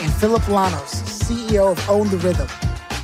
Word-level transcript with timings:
and 0.00 0.12
Phillip 0.14 0.42
Lanos, 0.48 1.02
CEO 1.02 1.72
of 1.72 1.90
Own 1.90 2.08
the 2.08 2.16
Rhythm, 2.18 2.48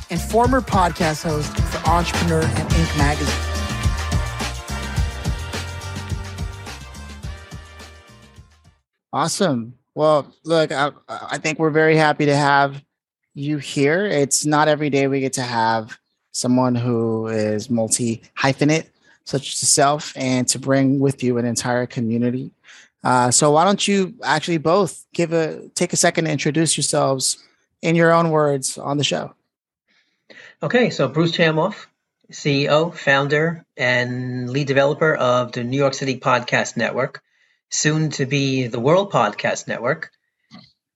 and 0.09 0.19
former 0.19 0.61
podcast 0.61 1.23
host 1.23 1.55
for 1.55 1.89
Entrepreneur 1.89 2.41
and 2.41 2.69
Inc. 2.69 2.97
magazine. 2.97 3.53
Awesome. 9.13 9.73
Well, 9.95 10.33
look, 10.43 10.71
I, 10.71 10.91
I 11.07 11.37
think 11.37 11.59
we're 11.59 11.69
very 11.69 11.95
happy 11.95 12.25
to 12.25 12.35
have 12.35 12.83
you 13.33 13.57
here. 13.57 14.05
It's 14.05 14.45
not 14.45 14.67
every 14.67 14.89
day 14.89 15.07
we 15.07 15.19
get 15.19 15.33
to 15.33 15.43
have 15.43 15.97
someone 16.31 16.75
who 16.75 17.27
is 17.27 17.69
multi 17.69 18.21
hyphenate, 18.37 18.89
such 19.23 19.41
as 19.53 19.61
yourself, 19.61 20.13
and 20.15 20.47
to 20.49 20.59
bring 20.59 20.99
with 20.99 21.23
you 21.23 21.37
an 21.37 21.45
entire 21.45 21.85
community 21.85 22.51
uh, 23.03 23.31
so 23.31 23.51
why 23.51 23.63
don't 23.63 23.87
you 23.87 24.15
actually 24.23 24.57
both 24.57 25.05
give 25.13 25.33
a 25.33 25.69
take 25.75 25.93
a 25.93 25.97
second 25.97 26.25
to 26.25 26.31
introduce 26.31 26.77
yourselves 26.77 27.37
in 27.81 27.95
your 27.95 28.11
own 28.11 28.31
words 28.31 28.77
on 28.77 28.97
the 28.97 29.03
show? 29.03 29.33
Okay, 30.61 30.89
so 30.89 31.07
Bruce 31.07 31.31
Chamoff, 31.31 31.85
CEO, 32.31 32.93
founder, 32.93 33.65
and 33.75 34.49
lead 34.49 34.67
developer 34.67 35.15
of 35.15 35.51
the 35.51 35.63
New 35.63 35.77
York 35.77 35.93
City 35.93 36.19
Podcast 36.19 36.75
Network, 36.75 37.21
soon 37.69 38.09
to 38.11 38.25
be 38.25 38.67
the 38.67 38.79
World 38.79 39.11
Podcast 39.11 39.67
Network, 39.67 40.11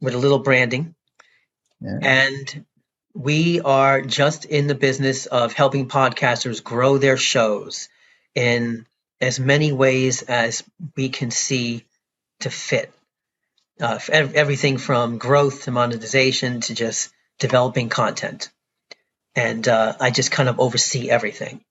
with 0.02 0.16
a 0.16 0.18
little 0.18 0.40
branding. 0.40 0.96
Yeah. 1.80 2.00
And 2.02 2.66
we 3.14 3.62
are 3.62 4.02
just 4.02 4.46
in 4.46 4.68
the 4.68 4.76
business 4.76 5.28
of 5.28 5.54
helping 5.54 5.88
podcasters 5.88 6.64
grow 6.64 6.98
their 6.98 7.18
shows 7.18 7.90
in 8.34 8.88
as 9.20 9.40
many 9.40 9.72
ways 9.72 10.24
as 10.24 10.64
we 10.96 11.10
can 11.10 11.30
see 11.30 11.86
to 12.42 12.50
fit. 12.50 12.94
Uh, 13.80 14.00
everything 14.12 14.78
from 14.78 15.18
growth 15.18 15.64
to 15.64 15.72
monetization 15.72 16.62
to 16.62 16.76
just 16.76 17.12
developing 17.40 17.90
content. 17.90 18.52
And 19.36 19.68
uh, 19.68 19.96
I 20.00 20.12
just 20.12 20.32
kind 20.32 20.50
of 20.50 20.60
oversee 20.60 21.10
everything. 21.10 21.62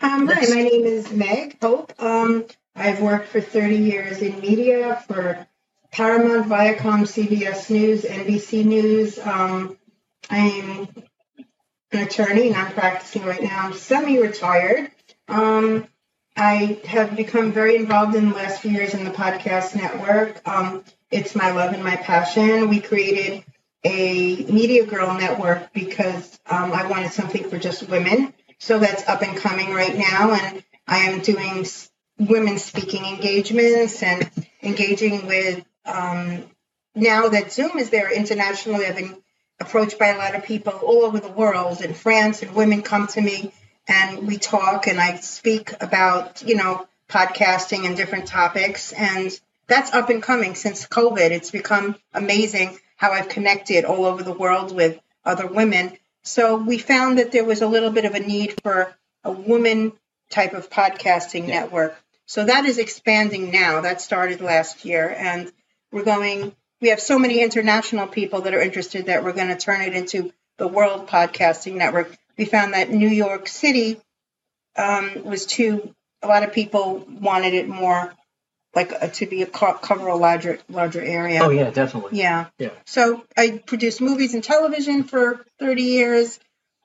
Um, 0.00 0.28
hi, 0.28 0.46
my 0.54 0.62
name 0.62 0.84
is 0.84 1.10
Meg 1.10 1.56
Hope. 1.60 1.92
Um, 1.98 2.44
I've 2.76 3.00
worked 3.00 3.28
for 3.28 3.40
30 3.40 3.76
years 3.76 4.20
in 4.20 4.40
media 4.40 5.02
for 5.08 5.46
Paramount, 5.90 6.48
Viacom, 6.48 7.02
CBS 7.04 7.70
News, 7.70 8.02
NBC 8.02 8.64
News. 8.64 9.18
Um, 9.18 9.78
I'm 10.28 10.88
an 11.92 12.02
attorney 12.02 12.48
and 12.48 12.56
I'm 12.56 12.72
practicing 12.72 13.24
right 13.24 13.42
now. 13.42 13.64
I'm 13.64 13.72
semi 13.72 14.18
retired. 14.18 14.90
Um, 15.28 15.88
I 16.36 16.78
have 16.84 17.16
become 17.16 17.52
very 17.52 17.76
involved 17.76 18.14
in 18.14 18.28
the 18.28 18.34
last 18.34 18.60
few 18.60 18.70
years 18.70 18.92
in 18.92 19.04
the 19.04 19.10
podcast 19.10 19.74
network. 19.74 20.46
Um, 20.46 20.84
it's 21.10 21.34
my 21.34 21.52
love 21.52 21.72
and 21.72 21.82
my 21.82 21.96
passion. 21.96 22.68
We 22.68 22.80
created 22.80 23.42
a 23.84 24.44
Media 24.44 24.84
Girl 24.84 25.14
network 25.14 25.72
because 25.72 26.38
um, 26.50 26.72
I 26.72 26.86
wanted 26.86 27.12
something 27.12 27.48
for 27.48 27.58
just 27.58 27.88
women. 27.88 28.34
So 28.58 28.78
that's 28.78 29.08
up 29.08 29.22
and 29.22 29.36
coming 29.36 29.72
right 29.72 29.96
now. 29.96 30.32
And 30.32 30.62
I 30.86 30.98
am 30.98 31.20
doing 31.20 31.64
women 32.18 32.58
speaking 32.58 33.04
engagements 33.04 34.02
and 34.02 34.30
engaging 34.62 35.26
with, 35.26 35.64
um, 35.84 36.44
now 36.94 37.28
that 37.28 37.52
Zoom 37.52 37.78
is 37.78 37.90
there 37.90 38.10
internationally, 38.10 38.86
I've 38.86 38.96
been 38.96 39.16
approached 39.60 39.98
by 39.98 40.08
a 40.08 40.18
lot 40.18 40.34
of 40.34 40.44
people 40.44 40.72
all 40.72 41.04
over 41.04 41.20
the 41.20 41.28
world 41.28 41.80
in 41.80 41.94
France, 41.94 42.42
and 42.42 42.54
women 42.54 42.82
come 42.82 43.06
to 43.08 43.20
me 43.20 43.52
and 43.88 44.26
we 44.26 44.38
talk 44.38 44.86
and 44.86 45.00
I 45.00 45.16
speak 45.16 45.72
about, 45.80 46.42
you 46.42 46.56
know, 46.56 46.86
podcasting 47.08 47.86
and 47.86 47.96
different 47.96 48.26
topics. 48.26 48.92
And 48.92 49.38
that's 49.68 49.92
up 49.92 50.10
and 50.10 50.22
coming 50.22 50.54
since 50.54 50.86
COVID. 50.86 51.30
It's 51.30 51.50
become 51.50 51.96
amazing 52.12 52.78
how 52.96 53.12
I've 53.12 53.28
connected 53.28 53.84
all 53.84 54.04
over 54.04 54.22
the 54.22 54.32
world 54.32 54.74
with 54.74 54.98
other 55.24 55.46
women. 55.46 55.96
So 56.22 56.56
we 56.56 56.78
found 56.78 57.18
that 57.18 57.32
there 57.32 57.44
was 57.44 57.62
a 57.62 57.68
little 57.68 57.90
bit 57.90 58.04
of 58.04 58.14
a 58.14 58.20
need 58.20 58.54
for 58.62 58.94
a 59.22 59.30
woman 59.30 59.92
type 60.30 60.54
of 60.54 60.70
podcasting 60.70 61.48
yeah. 61.48 61.60
network. 61.60 61.96
So 62.26 62.44
that 62.44 62.64
is 62.64 62.78
expanding 62.78 63.50
now. 63.52 63.82
That 63.82 64.00
started 64.00 64.40
last 64.40 64.84
year. 64.84 65.14
And 65.16 65.52
we're 65.92 66.04
going, 66.04 66.54
we 66.80 66.88
have 66.88 67.00
so 67.00 67.18
many 67.18 67.40
international 67.40 68.08
people 68.08 68.42
that 68.42 68.54
are 68.54 68.60
interested 68.60 69.06
that 69.06 69.22
we're 69.22 69.32
going 69.32 69.48
to 69.48 69.56
turn 69.56 69.82
it 69.82 69.94
into 69.94 70.32
the 70.56 70.66
World 70.66 71.06
Podcasting 71.06 71.74
Network 71.74 72.16
we 72.38 72.44
found 72.44 72.74
that 72.74 72.90
New 72.90 73.08
York 73.08 73.48
City 73.48 74.00
um, 74.76 75.24
was 75.24 75.46
too. 75.46 75.94
A 76.22 76.26
lot 76.26 76.42
of 76.42 76.52
people 76.52 77.06
wanted 77.08 77.54
it 77.54 77.68
more 77.68 78.12
like 78.74 78.92
uh, 78.92 79.08
to 79.08 79.26
be 79.26 79.42
a 79.42 79.46
cover 79.46 80.06
a 80.06 80.16
larger 80.16 80.58
larger 80.68 81.02
area. 81.02 81.40
Oh 81.42 81.50
yeah, 81.50 81.70
definitely. 81.70 82.18
Yeah. 82.18 82.46
Yeah. 82.58 82.70
So 82.84 83.24
I 83.36 83.62
produced 83.64 84.00
movies 84.00 84.34
and 84.34 84.44
television 84.44 85.04
for 85.04 85.44
30 85.58 85.82
years. 85.82 86.38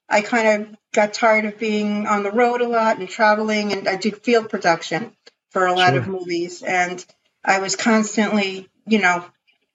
I 0.09 0.21
kind 0.21 0.63
of 0.63 0.77
got 0.93 1.13
tired 1.13 1.45
of 1.45 1.59
being 1.59 2.07
on 2.07 2.23
the 2.23 2.31
road 2.31 2.61
a 2.61 2.67
lot 2.67 2.97
and 2.97 3.07
traveling, 3.07 3.73
and 3.73 3.87
I 3.87 3.97
did 3.97 4.23
field 4.23 4.49
production 4.49 5.11
for 5.51 5.65
a 5.65 5.73
lot 5.73 5.91
sure. 5.91 5.99
of 5.99 6.07
movies, 6.07 6.63
and 6.63 7.05
I 7.43 7.59
was 7.59 7.75
constantly, 7.75 8.69
you 8.85 8.99
know, 8.99 9.25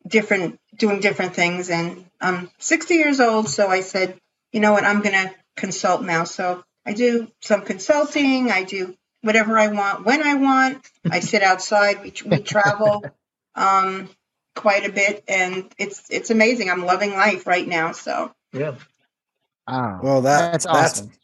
different 0.06 0.59
doing 0.76 1.00
different 1.00 1.34
things. 1.34 1.70
And 1.70 2.04
I'm 2.20 2.50
60 2.59 2.94
years 2.94 3.20
old, 3.20 3.48
so 3.48 3.69
I 3.69 3.81
said, 3.81 4.19
you 4.53 4.60
know 4.60 4.72
what, 4.72 4.84
I'm 4.84 5.03
gonna 5.03 5.34
consult 5.56 6.03
now. 6.03 6.25
So 6.25 6.65
I 6.84 6.93
do 6.93 7.28
some 7.41 7.62
consulting. 7.62 8.50
I 8.50 8.62
do 8.62 8.97
whatever 9.22 9.59
I 9.59 9.69
want 9.69 10.05
when 10.05 10.22
I 10.22 10.34
want. 10.34 10.89
I 11.11 11.21
sit 11.21 11.43
outside. 11.43 12.03
We, 12.03 12.12
we 12.25 12.39
travel 12.39 13.05
um, 13.55 14.09
quite 14.55 14.87
a 14.87 14.93
bit, 14.93 15.25
and 15.28 15.72
it's 15.78 16.05
it's 16.11 16.31
amazing. 16.31 16.71
I'm 16.71 16.84
loving 16.84 17.11
life 17.11 17.47
right 17.47 17.66
now. 17.66 17.93
So 17.93 18.33
yeah. 18.53 18.77
Oh, 19.69 19.99
well, 20.00 20.21
that, 20.22 20.53
that's 20.53 20.66
awesome. 20.66 21.06
That's, 21.06 21.19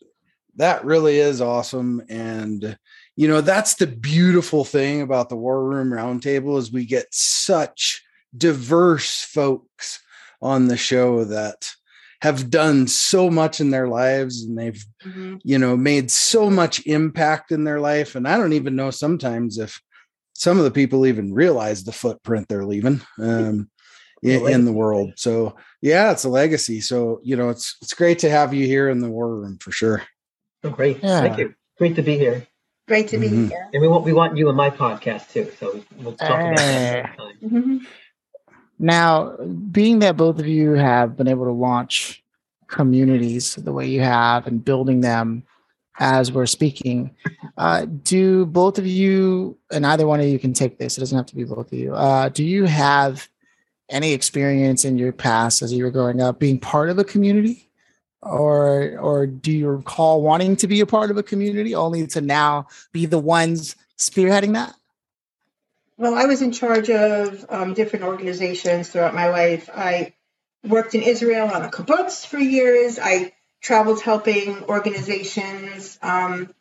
that 0.56 0.84
really 0.84 1.18
is 1.18 1.40
awesome, 1.40 2.02
and 2.08 2.76
you 3.16 3.28
know 3.28 3.40
that's 3.40 3.76
the 3.76 3.86
beautiful 3.86 4.64
thing 4.64 5.00
about 5.00 5.28
the 5.28 5.36
War 5.36 5.64
Room 5.64 5.90
Roundtable 5.90 6.58
is 6.58 6.72
we 6.72 6.84
get 6.84 7.06
such 7.10 8.02
diverse 8.36 9.22
folks 9.22 10.00
on 10.40 10.66
the 10.66 10.76
show 10.76 11.24
that 11.24 11.72
have 12.22 12.50
done 12.50 12.86
so 12.86 13.28
much 13.28 13.60
in 13.60 13.70
their 13.70 13.88
lives 13.88 14.44
and 14.44 14.56
they've 14.56 14.84
mm-hmm. 15.04 15.38
you 15.42 15.58
know 15.58 15.76
made 15.76 16.08
so 16.08 16.48
much 16.48 16.86
impact 16.86 17.50
in 17.50 17.64
their 17.64 17.80
life. 17.80 18.14
And 18.14 18.28
i 18.28 18.38
don't 18.38 18.52
even 18.52 18.76
know 18.76 18.92
sometimes 18.92 19.58
if 19.58 19.80
some 20.32 20.56
of 20.56 20.64
the 20.64 20.70
people 20.70 21.04
even 21.04 21.34
realize 21.34 21.82
the 21.82 21.92
footprint 21.92 22.46
they're 22.48 22.64
leaving 22.64 23.00
um, 23.18 23.68
in, 24.22 24.46
in, 24.48 24.64
the 24.64 24.72
world. 24.72 25.12
so 25.16 25.56
yeah 25.80 26.12
it's 26.12 26.22
a 26.22 26.28
legacy. 26.28 26.80
So 26.80 27.20
you 27.24 27.34
know 27.34 27.50
it's 27.50 27.76
it's 27.82 27.92
great 27.92 28.20
to 28.20 28.30
have 28.30 28.54
you 28.54 28.66
here 28.66 28.88
in 28.88 29.00
the 29.00 29.10
war 29.10 29.34
room 29.34 29.58
for 29.58 29.72
sure. 29.72 30.02
Oh 30.62 30.70
great. 30.70 31.02
Yeah. 31.02 31.20
thank 31.22 31.38
you. 31.38 31.54
Great 31.76 31.96
to 31.96 32.02
be 32.02 32.16
here. 32.18 32.46
Great 32.86 33.08
to 33.08 33.16
mm-hmm. 33.16 33.46
be 33.46 33.48
here. 33.48 33.68
And 33.72 33.82
we 33.82 33.88
want 33.88 34.04
we 34.04 34.12
want 34.12 34.36
you 34.36 34.48
in 34.48 34.54
my 34.54 34.70
podcast 34.70 35.32
too 35.32 35.50
so 35.58 35.84
we'll 35.98 36.14
talk 36.14 36.40
about 36.40 36.56
that 36.56 37.16
mm-hmm. 37.42 37.78
Now, 38.82 39.36
being 39.70 40.00
that 40.00 40.16
both 40.16 40.40
of 40.40 40.46
you 40.48 40.72
have 40.72 41.16
been 41.16 41.28
able 41.28 41.44
to 41.44 41.52
launch 41.52 42.20
communities 42.66 43.54
the 43.54 43.72
way 43.72 43.86
you 43.86 44.00
have 44.00 44.48
and 44.48 44.64
building 44.64 45.02
them 45.02 45.44
as 46.00 46.32
we're 46.32 46.46
speaking, 46.46 47.14
uh, 47.58 47.86
do 48.02 48.44
both 48.44 48.78
of 48.78 48.86
you, 48.86 49.56
and 49.70 49.86
either 49.86 50.04
one 50.04 50.18
of 50.18 50.26
you 50.26 50.36
can 50.36 50.52
take 50.52 50.78
this, 50.78 50.96
it 50.96 51.00
doesn't 51.00 51.16
have 51.16 51.26
to 51.26 51.36
be 51.36 51.44
both 51.44 51.72
of 51.72 51.78
you, 51.78 51.94
uh, 51.94 52.28
do 52.30 52.42
you 52.42 52.64
have 52.64 53.28
any 53.88 54.12
experience 54.12 54.84
in 54.84 54.98
your 54.98 55.12
past 55.12 55.62
as 55.62 55.72
you 55.72 55.84
were 55.84 55.90
growing 55.92 56.20
up 56.20 56.40
being 56.40 56.58
part 56.58 56.90
of 56.90 56.98
a 56.98 57.04
community? 57.04 57.68
Or, 58.20 58.98
or 58.98 59.26
do 59.26 59.52
you 59.52 59.68
recall 59.68 60.22
wanting 60.22 60.56
to 60.56 60.66
be 60.66 60.80
a 60.80 60.86
part 60.86 61.12
of 61.12 61.16
a 61.16 61.22
community 61.22 61.74
only 61.74 62.06
to 62.08 62.20
now 62.20 62.66
be 62.90 63.06
the 63.06 63.18
ones 63.18 63.76
spearheading 63.96 64.54
that? 64.54 64.74
Well, 66.02 66.16
I 66.16 66.24
was 66.24 66.42
in 66.42 66.50
charge 66.50 66.90
of 66.90 67.46
um, 67.48 67.74
different 67.74 68.06
organizations 68.06 68.88
throughout 68.88 69.14
my 69.14 69.28
life. 69.28 69.70
I 69.72 70.14
worked 70.66 70.96
in 70.96 71.02
Israel 71.02 71.46
on 71.46 71.62
a 71.62 71.68
kibbutz 71.70 72.26
for 72.26 72.40
years. 72.40 72.98
I 73.00 73.32
traveled 73.60 74.02
helping 74.02 74.64
organizations, 74.64 76.00
um, 76.02 76.52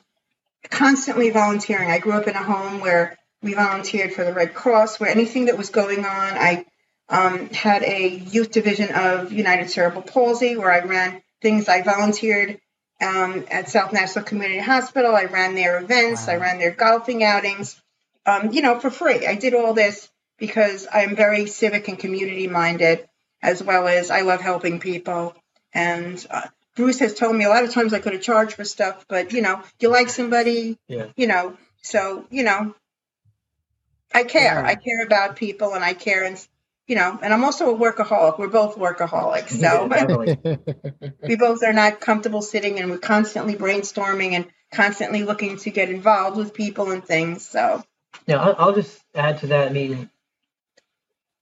constantly 0.69 1.31
volunteering. 1.31 1.89
I 1.89 1.97
grew 1.97 2.11
up 2.11 2.27
in 2.27 2.35
a 2.35 2.43
home 2.43 2.81
where 2.81 3.17
we 3.41 3.55
volunteered 3.55 4.13
for 4.13 4.23
the 4.23 4.31
Red 4.31 4.53
Cross, 4.53 4.99
where 4.99 5.09
anything 5.09 5.45
that 5.45 5.57
was 5.57 5.71
going 5.71 6.05
on, 6.05 6.05
I 6.05 6.67
um, 7.09 7.49
had 7.49 7.81
a 7.81 8.09
youth 8.09 8.51
division 8.51 8.93
of 8.93 9.31
United 9.31 9.71
Cerebral 9.71 10.03
Palsy 10.03 10.55
where 10.55 10.71
I 10.71 10.81
ran 10.85 11.23
things. 11.41 11.67
I 11.67 11.81
volunteered 11.81 12.61
um, 13.01 13.45
at 13.49 13.69
South 13.69 13.91
Nassau 13.91 14.21
Community 14.21 14.59
Hospital. 14.59 15.15
I 15.15 15.23
ran 15.23 15.55
their 15.55 15.81
events. 15.81 16.27
Wow. 16.27 16.33
I 16.33 16.37
ran 16.37 16.59
their 16.59 16.69
golfing 16.69 17.23
outings, 17.23 17.80
um, 18.25 18.51
you 18.51 18.61
know, 18.61 18.79
for 18.79 18.89
free. 18.89 19.25
I 19.25 19.35
did 19.35 19.53
all 19.53 19.73
this 19.73 20.09
because 20.37 20.87
I'm 20.91 21.15
very 21.15 21.45
civic 21.47 21.87
and 21.87 21.97
community 21.97 22.47
minded, 22.47 23.07
as 23.41 23.61
well 23.61 23.87
as 23.87 24.11
I 24.11 24.21
love 24.21 24.41
helping 24.41 24.79
people. 24.79 25.35
And 25.73 26.25
uh, 26.29 26.47
Bruce 26.75 26.99
has 26.99 27.13
told 27.13 27.35
me 27.35 27.45
a 27.45 27.49
lot 27.49 27.63
of 27.63 27.71
times 27.71 27.93
I 27.93 27.99
could 27.99 28.13
have 28.13 28.21
charged 28.21 28.53
for 28.53 28.63
stuff, 28.63 29.05
but 29.07 29.33
you 29.33 29.41
know, 29.41 29.61
you 29.79 29.89
like 29.89 30.09
somebody, 30.09 30.77
yeah. 30.87 31.07
you 31.15 31.27
know, 31.27 31.57
so 31.81 32.25
you 32.29 32.43
know, 32.43 32.75
I 34.13 34.23
care. 34.23 34.61
Yeah. 34.61 34.65
I 34.65 34.75
care 34.75 35.03
about 35.05 35.35
people, 35.35 35.73
and 35.73 35.83
I 35.83 35.93
care, 35.93 36.23
and 36.23 36.37
you 36.87 36.95
know, 36.95 37.19
and 37.21 37.33
I'm 37.33 37.43
also 37.43 37.73
a 37.73 37.77
workaholic. 37.77 38.39
We're 38.39 38.47
both 38.47 38.75
workaholics, 38.77 39.59
so 39.59 39.87
we 41.27 41.35
both 41.35 41.63
are 41.63 41.73
not 41.73 42.01
comfortable 42.01 42.41
sitting, 42.41 42.79
and 42.79 42.91
we're 42.91 42.97
constantly 42.97 43.55
brainstorming 43.55 44.33
and 44.33 44.47
constantly 44.71 45.23
looking 45.23 45.57
to 45.57 45.69
get 45.69 45.89
involved 45.89 46.37
with 46.37 46.53
people 46.53 46.91
and 46.91 47.03
things. 47.05 47.47
So, 47.47 47.83
yeah, 48.27 48.37
I'll, 48.37 48.55
I'll 48.57 48.73
just 48.73 48.99
add 49.15 49.39
to 49.39 49.47
that. 49.47 49.69
I 49.69 49.71
mean, 49.71 50.09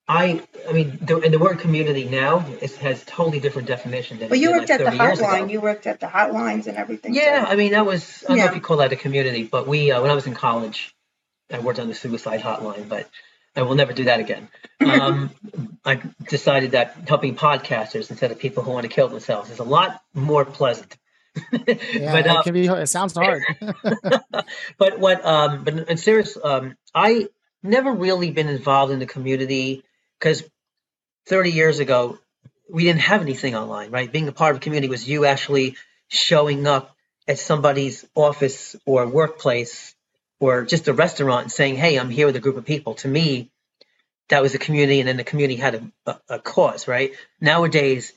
I, 0.08 0.42
I 0.68 0.74
mean, 0.74 0.98
the, 1.02 1.20
and 1.20 1.32
the 1.32 1.38
word 1.38 1.60
community 1.60 2.06
now 2.06 2.46
is, 2.62 2.76
has 2.78 3.04
totally 3.06 3.40
different 3.40 3.68
definition 3.68 4.18
than. 4.18 4.30
Well, 4.30 4.40
you 4.40 4.52
worked 4.52 4.70
like 4.70 4.82
at 4.82 4.92
the 4.92 4.98
hotline. 4.98 5.52
You 5.52 5.62
worked 5.62 5.86
at 5.86 6.00
the 6.00 6.08
hotlines 6.08 6.66
and 6.66 6.78
everything. 6.78 7.14
Yeah, 7.14 7.46
I 7.48 7.56
mean 7.56 7.74
that 7.74 7.86
was. 7.86 8.24
I 8.24 8.30
don't 8.30 8.38
yeah. 8.38 8.46
know 8.46 8.50
if 8.50 8.56
you 8.56 8.62
call 8.62 8.78
that 8.78 8.92
a 8.92 8.96
community, 8.96 9.44
but 9.44 9.68
we 9.68 9.92
uh, 9.92 10.02
when 10.02 10.10
I 10.10 10.16
was 10.16 10.26
in 10.26 10.34
college, 10.34 10.96
I 11.52 11.60
worked 11.60 11.80
on 11.80 11.88
the 11.88 11.94
suicide 11.94 12.42
hotline, 12.42 12.90
but 12.90 13.08
I 13.56 13.62
will 13.62 13.76
never 13.76 13.94
do 13.94 14.06
that 14.06 14.20
again. 14.20 14.50
Um, 14.82 15.32
I 15.84 16.02
decided 16.30 16.72
that 16.72 16.96
helping 17.06 17.36
podcasters 17.36 18.10
instead 18.10 18.32
of 18.32 18.40
people 18.40 18.64
who 18.64 18.72
want 18.72 18.86
to 18.86 18.88
kill 18.90 19.10
themselves 19.10 19.50
is 19.50 19.60
a 19.60 19.66
lot 19.66 20.02
more 20.14 20.46
pleasant. 20.46 20.98
Yeah, 21.52 22.12
but, 22.12 22.28
uh, 22.28 22.40
it 22.40 22.44
can 22.44 22.54
be. 22.54 22.66
It 22.68 22.88
sounds 22.88 23.14
hard. 23.18 23.44
but 24.78 25.00
what? 25.00 25.26
Um, 25.26 25.64
but 25.64 25.90
in 25.90 25.98
serious, 25.98 26.38
um, 26.44 26.76
I 26.94 27.28
never 27.64 27.92
really 27.92 28.32
been 28.32 28.48
involved 28.48 28.92
in 28.92 29.00
the 29.00 29.06
community 29.06 29.84
because 30.20 30.44
30 31.28 31.52
years 31.52 31.80
ago 31.80 32.18
we 32.72 32.84
didn't 32.84 33.02
have 33.02 33.22
anything 33.22 33.56
online 33.56 33.92
right 33.92 34.12
being 34.12 34.28
a 34.28 34.32
part 34.32 34.52
of 34.52 34.58
a 34.58 34.60
community 34.62 34.90
was 34.90 35.08
you 35.08 35.26
actually 35.26 35.76
showing 36.08 36.68
up 36.68 36.96
at 37.28 37.38
somebody's 37.38 38.06
office 38.16 38.76
or 38.86 39.08
workplace 39.08 39.94
or 40.40 40.64
just 40.64 40.88
a 40.88 40.94
restaurant 40.94 41.44
and 41.44 41.52
saying 41.52 41.76
hey 41.76 41.98
i'm 41.98 42.10
here 42.10 42.28
with 42.28 42.36
a 42.36 42.40
group 42.40 42.58
of 42.58 42.66
people 42.66 42.94
to 42.96 43.08
me 43.08 43.52
that 44.30 44.42
was 44.42 44.56
a 44.56 44.60
community 44.60 45.00
and 45.00 45.08
then 45.08 45.18
the 45.18 45.24
community 45.24 45.60
had 45.60 45.76
a, 45.76 45.92
a, 46.06 46.20
a 46.30 46.40
cause 46.40 46.88
right 46.88 47.12
nowadays 47.42 48.14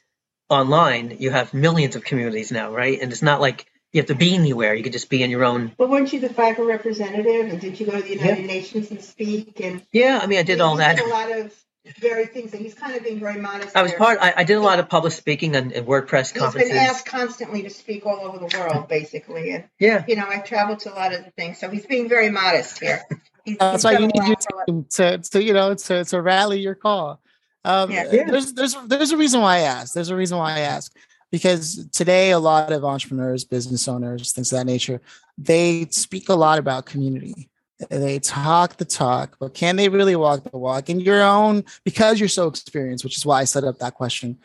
online 0.52 1.16
you 1.19 1.31
have 1.31 1.52
millions 1.52 1.96
of 1.96 2.04
communities 2.04 2.52
now 2.52 2.72
right 2.72 3.00
and 3.00 3.10
it's 3.12 3.22
not 3.22 3.40
like 3.40 3.66
you 3.93 4.00
have 4.00 4.08
to 4.08 4.14
be 4.14 4.34
anywhere. 4.34 4.75
You 4.75 4.82
could 4.82 4.93
just 4.93 5.10
be 5.10 5.22
in 5.22 5.31
your 5.31 5.44
own. 5.44 5.72
But 5.76 5.90
weren't 5.90 6.12
you 6.12 6.20
the 6.20 6.31
FIFA 6.31 6.66
representative, 6.66 7.50
and 7.50 7.60
did 7.60 7.78
you 7.78 7.87
go 7.87 7.93
to 7.93 8.02
the 8.02 8.14
United 8.14 8.40
yeah. 8.40 8.46
Nations 8.46 8.90
and 8.90 9.02
speak? 9.02 9.60
And 9.60 9.82
yeah, 9.93 10.19
I 10.22 10.26
mean, 10.26 10.38
I 10.38 10.43
did 10.43 10.60
all 10.60 10.76
that. 10.76 10.99
a 10.99 11.06
lot 11.06 11.31
of 11.31 11.54
very 11.99 12.26
things, 12.26 12.54
and 12.54 12.62
he's 12.62 12.75
kind 12.75 12.96
of 12.96 13.04
being 13.04 13.20
very 13.20 13.38
modest. 13.38 13.76
I 13.76 13.82
was 13.82 13.90
there. 13.90 13.99
part. 13.99 14.19
I, 14.20 14.32
I, 14.38 14.44
did 14.44 14.56
a 14.56 14.60
lot 14.60 14.78
of 14.78 14.88
public 14.88 15.12
speaking 15.12 15.56
and, 15.56 15.72
and 15.72 15.87
WordPress 15.87 16.32
he's 16.32 16.40
conferences. 16.40 16.70
He's 16.70 16.81
been 16.81 16.88
asked 16.88 17.06
constantly 17.06 17.62
to 17.64 17.70
speak 17.70 18.06
all 18.06 18.20
over 18.20 18.38
the 18.38 18.56
world, 18.56 18.88
basically, 18.88 19.50
and 19.50 19.64
yeah, 19.78 20.05
you 20.08 20.16
know, 20.16 20.26
I've 20.26 20.44
traveled 20.44 20.81
to 20.81 20.93
a 20.93 20.96
lot 20.96 21.12
of 21.12 21.25
the 21.25 21.31
things, 21.32 21.58
so 21.58 21.69
he's 21.69 21.84
being 21.84 22.08
very 22.08 22.31
modest 22.31 22.81
here. 22.81 23.02
He's, 23.44 23.58
That's 23.58 23.82
why 23.82 23.98
you 23.98 24.06
need 24.06 24.25
you 24.25 24.37
to, 24.37 24.84
to, 24.88 25.19
to, 25.19 25.43
you 25.43 25.52
know, 25.52 25.75
to, 25.75 26.05
to 26.05 26.22
rally 26.22 26.60
your 26.60 26.76
call. 26.76 27.20
Um, 27.64 27.90
yeah. 27.90 28.04
There's 28.04 28.52
there's 28.54 28.76
there's 28.86 29.12
a 29.12 29.16
reason 29.16 29.40
why 29.40 29.56
I 29.56 29.60
ask. 29.60 29.94
There's 29.94 30.10
a 30.10 30.16
reason 30.16 30.38
why 30.38 30.56
I 30.56 30.60
ask 30.60 30.94
because 31.30 31.88
today 31.90 32.32
a 32.32 32.38
lot 32.38 32.72
of 32.72 32.84
entrepreneurs, 32.84 33.44
business 33.44 33.88
owners, 33.88 34.32
things 34.32 34.52
of 34.52 34.58
that 34.58 34.66
nature, 34.66 35.00
they 35.38 35.86
speak 35.86 36.28
a 36.28 36.34
lot 36.34 36.58
about 36.58 36.86
community 36.86 37.48
they 37.88 38.18
talk 38.18 38.76
the 38.76 38.84
talk, 38.84 39.36
but 39.38 39.54
can 39.54 39.76
they 39.76 39.88
really 39.88 40.16
walk 40.16 40.44
the 40.44 40.58
walk? 40.58 40.90
In 40.90 41.00
your 41.00 41.22
own, 41.22 41.64
because 41.84 42.18
you're 42.18 42.28
so 42.28 42.46
experienced, 42.46 43.04
which 43.04 43.16
is 43.16 43.26
why 43.26 43.40
I 43.40 43.44
set 43.44 43.64
up 43.64 43.78
that 43.78 43.94
question. 43.94 44.38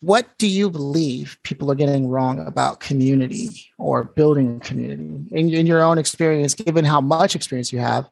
What 0.00 0.26
do 0.38 0.46
you 0.46 0.70
believe 0.70 1.38
people 1.42 1.70
are 1.70 1.74
getting 1.74 2.08
wrong 2.08 2.46
about 2.46 2.80
community 2.80 3.50
or 3.76 4.04
building 4.04 4.56
a 4.56 4.60
community? 4.60 5.26
In, 5.30 5.52
in 5.52 5.66
your 5.66 5.82
own 5.82 5.98
experience, 5.98 6.54
given 6.54 6.84
how 6.84 7.00
much 7.00 7.36
experience 7.36 7.72
you 7.72 7.80
have, 7.80 8.08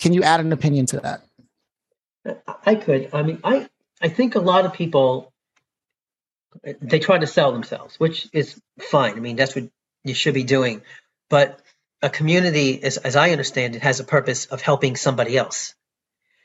can 0.00 0.12
you 0.12 0.22
add 0.24 0.40
an 0.40 0.52
opinion 0.52 0.86
to 0.86 1.00
that? 1.00 1.22
I 2.64 2.74
could. 2.76 3.10
I 3.12 3.22
mean, 3.22 3.40
I 3.44 3.68
I 4.00 4.08
think 4.08 4.34
a 4.34 4.40
lot 4.40 4.64
of 4.64 4.72
people 4.72 5.32
they 6.80 6.98
try 6.98 7.18
to 7.18 7.26
sell 7.26 7.52
themselves, 7.52 7.98
which 7.98 8.28
is 8.32 8.60
fine. 8.78 9.16
I 9.16 9.20
mean, 9.20 9.36
that's 9.36 9.54
what 9.54 9.68
you 10.04 10.14
should 10.14 10.34
be 10.34 10.44
doing. 10.44 10.82
But 11.28 11.60
a 12.02 12.10
community, 12.10 12.82
as, 12.82 12.98
as 12.98 13.16
I 13.16 13.30
understand 13.30 13.74
it, 13.74 13.82
has 13.82 14.00
a 14.00 14.04
purpose 14.04 14.46
of 14.46 14.60
helping 14.60 14.96
somebody 14.96 15.36
else. 15.36 15.74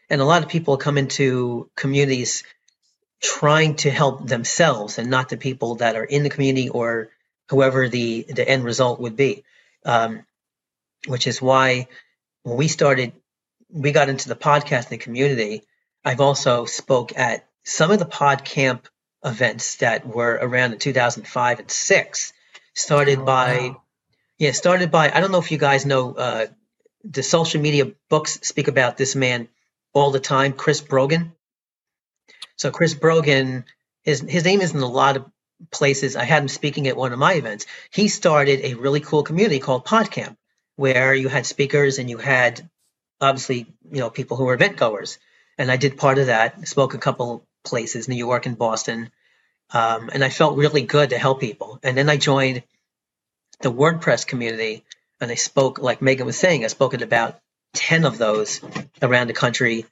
And 0.10 0.22
a 0.22 0.26
lot 0.26 0.44
of 0.44 0.50
people 0.50 0.78
come 0.78 0.98
into 0.98 1.70
communities 1.76 2.44
trying 3.22 3.76
to 3.76 3.92
help 3.92 4.26
themselves 4.26 4.98
and 4.98 5.10
not 5.10 5.30
the 5.30 5.38
people 5.38 5.76
that 5.76 5.96
are 5.96 6.06
in 6.06 6.24
the 6.24 6.30
community 6.30 6.70
or 6.70 7.10
whoever 7.50 7.90
the, 7.90 8.26
the 8.30 8.48
end 8.48 8.64
result 8.64 9.00
would 9.02 9.16
be. 9.16 9.44
Um, 9.84 10.24
which 11.08 11.28
is 11.28 11.42
why 11.42 11.88
when 12.44 12.58
we 12.58 12.68
started, 12.68 13.14
we 13.70 13.92
got 13.92 14.10
into 14.10 14.30
the 14.30 14.36
podcasting 14.36 15.00
community. 15.00 15.64
I've 16.04 16.22
also 16.22 16.66
spoke 16.66 17.18
at 17.18 17.48
some 17.64 17.92
of 17.92 18.00
the 18.00 18.06
PodCamp 18.06 18.86
events 19.24 19.78
that 19.78 20.08
were 20.08 20.40
around 20.42 20.74
in 20.74 20.80
2005 20.80 21.60
and 21.60 21.72
six, 21.72 22.34
started 22.74 23.20
oh, 23.20 23.26
by 23.26 23.58
wow. 23.70 23.82
Yeah, 24.40 24.52
started 24.52 24.92
by 24.92 25.10
I 25.12 25.20
don't 25.20 25.32
know 25.32 25.40
if 25.40 25.52
you 25.52 25.58
guys 25.58 25.86
know 25.86 26.14
uh, 26.14 26.46
the 27.04 27.24
social 27.24 27.60
media 27.60 27.92
books 28.08 28.40
speak 28.44 28.68
about 28.68 28.96
this 28.96 29.16
man 29.16 29.48
all 29.94 30.12
the 30.12 30.20
time, 30.20 30.54
Chris 30.54 30.80
Brogan. 30.80 31.34
So 32.56 32.70
Chris 32.70 32.94
Brogan, 32.94 33.66
his 34.04 34.22
his 34.22 34.46
name 34.46 34.62
is 34.62 34.76
in 34.76 34.82
a 34.82 34.88
lot 34.88 35.18
of 35.18 35.26
places. 35.72 36.16
I 36.16 36.24
had 36.24 36.44
him 36.44 36.50
speaking 36.50 36.88
at 36.88 36.96
one 36.96 37.14
of 37.14 37.20
my 37.20 37.34
events. 37.34 37.66
He 37.92 38.08
started 38.10 38.62
a 38.64 38.76
really 38.76 39.00
cool 39.00 39.24
community 39.24 39.60
called 39.60 39.86
PodCamp, 39.86 40.38
where 40.76 41.16
you 41.16 41.30
had 41.30 41.48
speakers 41.48 41.98
and 41.98 42.08
you 42.08 42.18
had 42.18 42.70
obviously 43.20 43.68
you 43.92 44.00
know 44.00 44.10
people 44.10 44.38
who 44.38 44.46
were 44.46 44.54
event 44.54 44.78
goers. 44.78 45.18
And 45.60 45.72
I 45.72 45.78
did 45.78 45.98
part 45.98 46.20
of 46.20 46.28
that. 46.28 46.68
Spoke 46.68 46.94
a 46.94 47.00
couple 47.00 47.44
places, 47.66 48.08
New 48.08 48.16
York 48.16 48.46
and 48.46 48.58
Boston, 48.58 49.10
um, 49.74 50.10
and 50.14 50.24
I 50.24 50.30
felt 50.30 50.58
really 50.58 50.84
good 50.84 51.10
to 51.10 51.18
help 51.18 51.42
people. 51.42 51.80
And 51.84 51.98
then 51.98 52.10
I 52.10 52.18
joined 52.18 52.64
the 53.62 53.72
WordPress 53.72 54.26
community, 54.26 54.86
and 55.20 55.32
I 55.32 55.36
spoke, 55.36 55.80
like 55.80 56.02
Megan 56.02 56.26
was 56.26 56.38
saying, 56.38 56.64
I 56.64 56.68
spoke 56.68 56.94
at 56.94 57.02
about 57.02 57.40
10 57.74 58.06
of 58.06 58.18
those 58.18 58.62
around 59.02 59.28
the 59.28 59.34
country, 59.34 59.86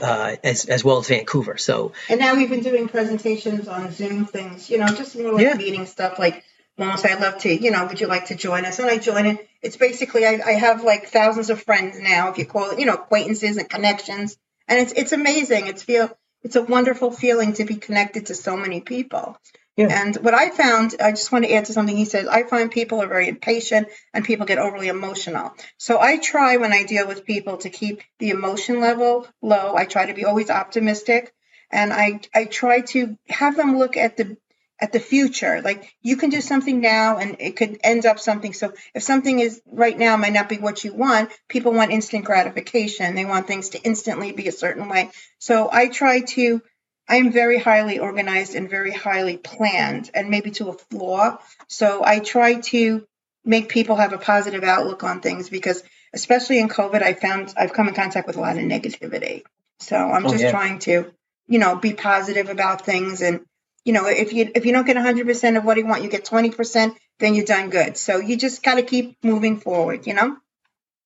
uh, 0.00 0.36
as, 0.42 0.64
as 0.64 0.82
well 0.82 0.98
as 0.98 1.08
Vancouver. 1.08 1.58
So, 1.58 1.92
and 2.08 2.18
now 2.18 2.34
we've 2.34 2.50
been 2.50 2.62
doing 2.62 2.88
presentations 2.88 3.68
on 3.68 3.92
Zoom 3.92 4.26
things, 4.26 4.70
you 4.70 4.78
know, 4.78 4.86
just 4.86 5.16
more 5.16 5.32
like 5.32 5.42
yeah. 5.42 5.54
meeting 5.54 5.86
stuff 5.86 6.18
like, 6.18 6.42
Moms, 6.76 7.04
I'd 7.04 7.20
love 7.20 7.38
to, 7.38 7.54
you 7.54 7.70
know, 7.70 7.86
would 7.86 8.00
you 8.00 8.08
like 8.08 8.26
to 8.26 8.34
join 8.34 8.64
us? 8.64 8.80
And 8.80 8.90
I 8.90 8.98
join 8.98 9.26
it. 9.26 9.48
It's 9.62 9.76
basically, 9.76 10.26
I, 10.26 10.40
I 10.44 10.52
have 10.52 10.82
like 10.82 11.08
thousands 11.08 11.50
of 11.50 11.62
friends 11.62 12.00
now, 12.00 12.30
if 12.30 12.38
you 12.38 12.46
call 12.46 12.70
it, 12.70 12.80
you 12.80 12.86
know, 12.86 12.94
acquaintances 12.94 13.56
and 13.56 13.68
connections. 13.68 14.36
And 14.66 14.80
it's, 14.80 14.92
it's 14.92 15.12
amazing. 15.12 15.68
It's 15.68 15.84
feel, 15.84 16.10
it's 16.42 16.56
a 16.56 16.62
wonderful 16.62 17.12
feeling 17.12 17.52
to 17.54 17.64
be 17.64 17.76
connected 17.76 18.26
to 18.26 18.34
so 18.34 18.56
many 18.56 18.80
people. 18.80 19.38
Yeah. 19.76 19.88
And 19.90 20.16
what 20.16 20.34
I 20.34 20.50
found, 20.50 20.96
I 21.00 21.10
just 21.10 21.32
want 21.32 21.44
to 21.44 21.52
add 21.52 21.66
to 21.66 21.72
something 21.72 21.96
he 21.96 22.04
said. 22.04 22.26
I 22.26 22.44
find 22.44 22.70
people 22.70 23.02
are 23.02 23.08
very 23.08 23.28
impatient 23.28 23.88
and 24.12 24.24
people 24.24 24.46
get 24.46 24.58
overly 24.58 24.88
emotional. 24.88 25.52
So 25.78 26.00
I 26.00 26.18
try 26.18 26.56
when 26.56 26.72
I 26.72 26.84
deal 26.84 27.06
with 27.06 27.24
people 27.24 27.56
to 27.58 27.70
keep 27.70 28.02
the 28.18 28.30
emotion 28.30 28.80
level 28.80 29.26
low. 29.42 29.74
I 29.76 29.84
try 29.84 30.06
to 30.06 30.14
be 30.14 30.24
always 30.24 30.50
optimistic 30.50 31.32
and 31.70 31.92
I, 31.92 32.20
I 32.32 32.44
try 32.44 32.82
to 32.82 33.16
have 33.28 33.56
them 33.56 33.78
look 33.78 33.96
at 33.96 34.16
the 34.16 34.36
at 34.80 34.92
the 34.92 35.00
future. 35.00 35.62
Like 35.62 35.94
you 36.02 36.16
can 36.16 36.30
do 36.30 36.40
something 36.40 36.80
now 36.80 37.18
and 37.18 37.36
it 37.40 37.56
could 37.56 37.78
end 37.84 38.06
up 38.06 38.18
something. 38.18 38.52
So 38.52 38.72
if 38.94 39.02
something 39.02 39.38
is 39.38 39.62
right 39.66 39.96
now 39.96 40.16
might 40.16 40.32
not 40.32 40.48
be 40.48 40.58
what 40.58 40.84
you 40.84 40.92
want, 40.92 41.30
people 41.48 41.72
want 41.72 41.92
instant 41.92 42.24
gratification. 42.24 43.14
They 43.14 43.24
want 43.24 43.46
things 43.46 43.70
to 43.70 43.82
instantly 43.82 44.32
be 44.32 44.48
a 44.48 44.52
certain 44.52 44.88
way. 44.88 45.10
So 45.38 45.68
I 45.70 45.88
try 45.88 46.20
to 46.20 46.62
I 47.08 47.16
am 47.16 47.32
very 47.32 47.58
highly 47.58 47.98
organized 47.98 48.54
and 48.54 48.68
very 48.68 48.92
highly 48.92 49.36
planned, 49.36 50.10
and 50.14 50.30
maybe 50.30 50.50
to 50.52 50.70
a 50.70 50.72
flaw. 50.72 51.38
So 51.68 52.02
I 52.04 52.18
try 52.18 52.60
to 52.60 53.06
make 53.44 53.68
people 53.68 53.96
have 53.96 54.12
a 54.12 54.18
positive 54.18 54.64
outlook 54.64 55.04
on 55.04 55.20
things 55.20 55.50
because, 55.50 55.82
especially 56.14 56.60
in 56.60 56.68
COVID, 56.68 57.02
I 57.02 57.12
found 57.12 57.52
I've 57.56 57.74
come 57.74 57.88
in 57.88 57.94
contact 57.94 58.26
with 58.26 58.36
a 58.36 58.40
lot 58.40 58.56
of 58.56 58.62
negativity. 58.62 59.42
So 59.80 59.96
I'm 59.96 60.24
oh, 60.24 60.30
just 60.30 60.44
yeah. 60.44 60.50
trying 60.50 60.78
to, 60.80 61.12
you 61.46 61.58
know, 61.58 61.76
be 61.76 61.92
positive 61.92 62.48
about 62.48 62.86
things. 62.86 63.20
And 63.20 63.40
you 63.84 63.92
know, 63.92 64.06
if 64.06 64.32
you 64.32 64.50
if 64.54 64.66
you 64.66 64.72
don't 64.72 64.86
get 64.86 64.96
100% 64.96 65.56
of 65.56 65.64
what 65.64 65.76
you 65.76 65.86
want, 65.86 66.02
you 66.02 66.08
get 66.08 66.24
20%, 66.24 66.96
then 67.18 67.34
you're 67.34 67.44
done 67.44 67.70
good. 67.70 67.96
So 67.96 68.18
you 68.18 68.36
just 68.36 68.62
got 68.62 68.76
to 68.76 68.82
keep 68.82 69.18
moving 69.22 69.60
forward. 69.60 70.06
You 70.06 70.14
know. 70.14 70.36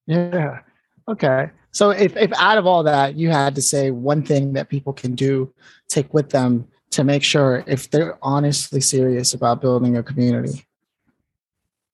Yeah. 0.06 0.60
Okay. 1.06 1.50
So 1.72 1.90
if, 1.90 2.16
if 2.16 2.32
out 2.32 2.58
of 2.58 2.66
all 2.66 2.84
that, 2.84 3.14
you 3.14 3.30
had 3.30 3.54
to 3.56 3.62
say 3.62 3.90
one 3.90 4.22
thing 4.22 4.54
that 4.54 4.68
people 4.68 4.92
can 4.92 5.14
do, 5.14 5.52
take 5.88 6.12
with 6.14 6.30
them 6.30 6.68
to 6.90 7.04
make 7.04 7.22
sure 7.22 7.62
if 7.66 7.90
they're 7.90 8.18
honestly 8.22 8.80
serious 8.80 9.34
about 9.34 9.60
building 9.60 9.96
a 9.96 10.02
community, 10.02 10.64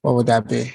what 0.02 0.14
would 0.14 0.26
that 0.26 0.48
be? 0.48 0.72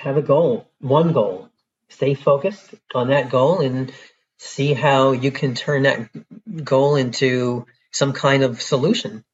Have 0.00 0.16
a 0.16 0.22
goal, 0.22 0.68
one 0.80 1.12
goal. 1.12 1.48
Stay 1.88 2.14
focused 2.14 2.74
on 2.94 3.08
that 3.08 3.30
goal 3.30 3.60
and 3.60 3.92
see 4.38 4.74
how 4.74 5.12
you 5.12 5.30
can 5.30 5.54
turn 5.54 5.82
that 5.82 6.08
goal 6.64 6.96
into 6.96 7.66
some 7.92 8.12
kind 8.12 8.42
of 8.42 8.60
solution 8.60 9.24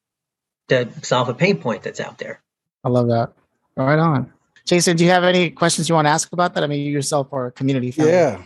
to 0.69 0.89
solve 1.03 1.29
a 1.29 1.35
pain 1.35 1.59
point 1.59 1.83
that's 1.83 2.01
out 2.01 2.19
there. 2.19 2.43
I 2.85 2.89
love 2.89 3.09
that. 3.09 3.33
Right 3.77 3.99
on. 3.99 4.33
Jason, 4.67 4.97
do 4.97 5.05
you 5.05 5.11
have 5.11 5.25
any 5.25 5.51
questions 5.51 5.89
you 5.89 5.95
want 5.95 6.07
to 6.07 6.11
ask 6.11 6.33
about 6.33 6.55
that? 6.55 6.65
I 6.65 6.67
mean, 6.67 6.85
you 6.85 6.93
yourself 6.93 7.33
are 7.33 7.47
a 7.47 7.53
community 7.53 7.91
founder. 7.91 8.13
Yeah. 8.13 8.43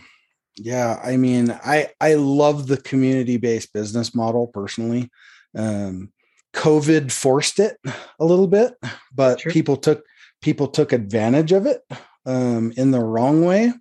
Yeah. 0.55 1.01
I 1.03 1.17
mean, 1.17 1.51
I, 1.51 1.89
I 1.99 2.13
love 2.13 2.67
the 2.67 2.77
community 2.77 3.37
based 3.37 3.73
business 3.73 4.15
model 4.15 4.47
personally. 4.47 5.09
Um, 5.55 6.13
COVID 6.53 7.11
forced 7.11 7.59
it 7.59 7.77
a 8.19 8.25
little 8.25 8.47
bit, 8.47 8.75
but 9.13 9.41
sure. 9.41 9.51
people 9.51 9.75
took, 9.75 10.05
people 10.41 10.67
took 10.67 10.93
advantage 10.93 11.51
of 11.51 11.65
it 11.65 11.81
um, 12.25 12.71
in 12.77 12.91
the 12.91 12.99
wrong 12.99 13.43
way. 13.43 13.73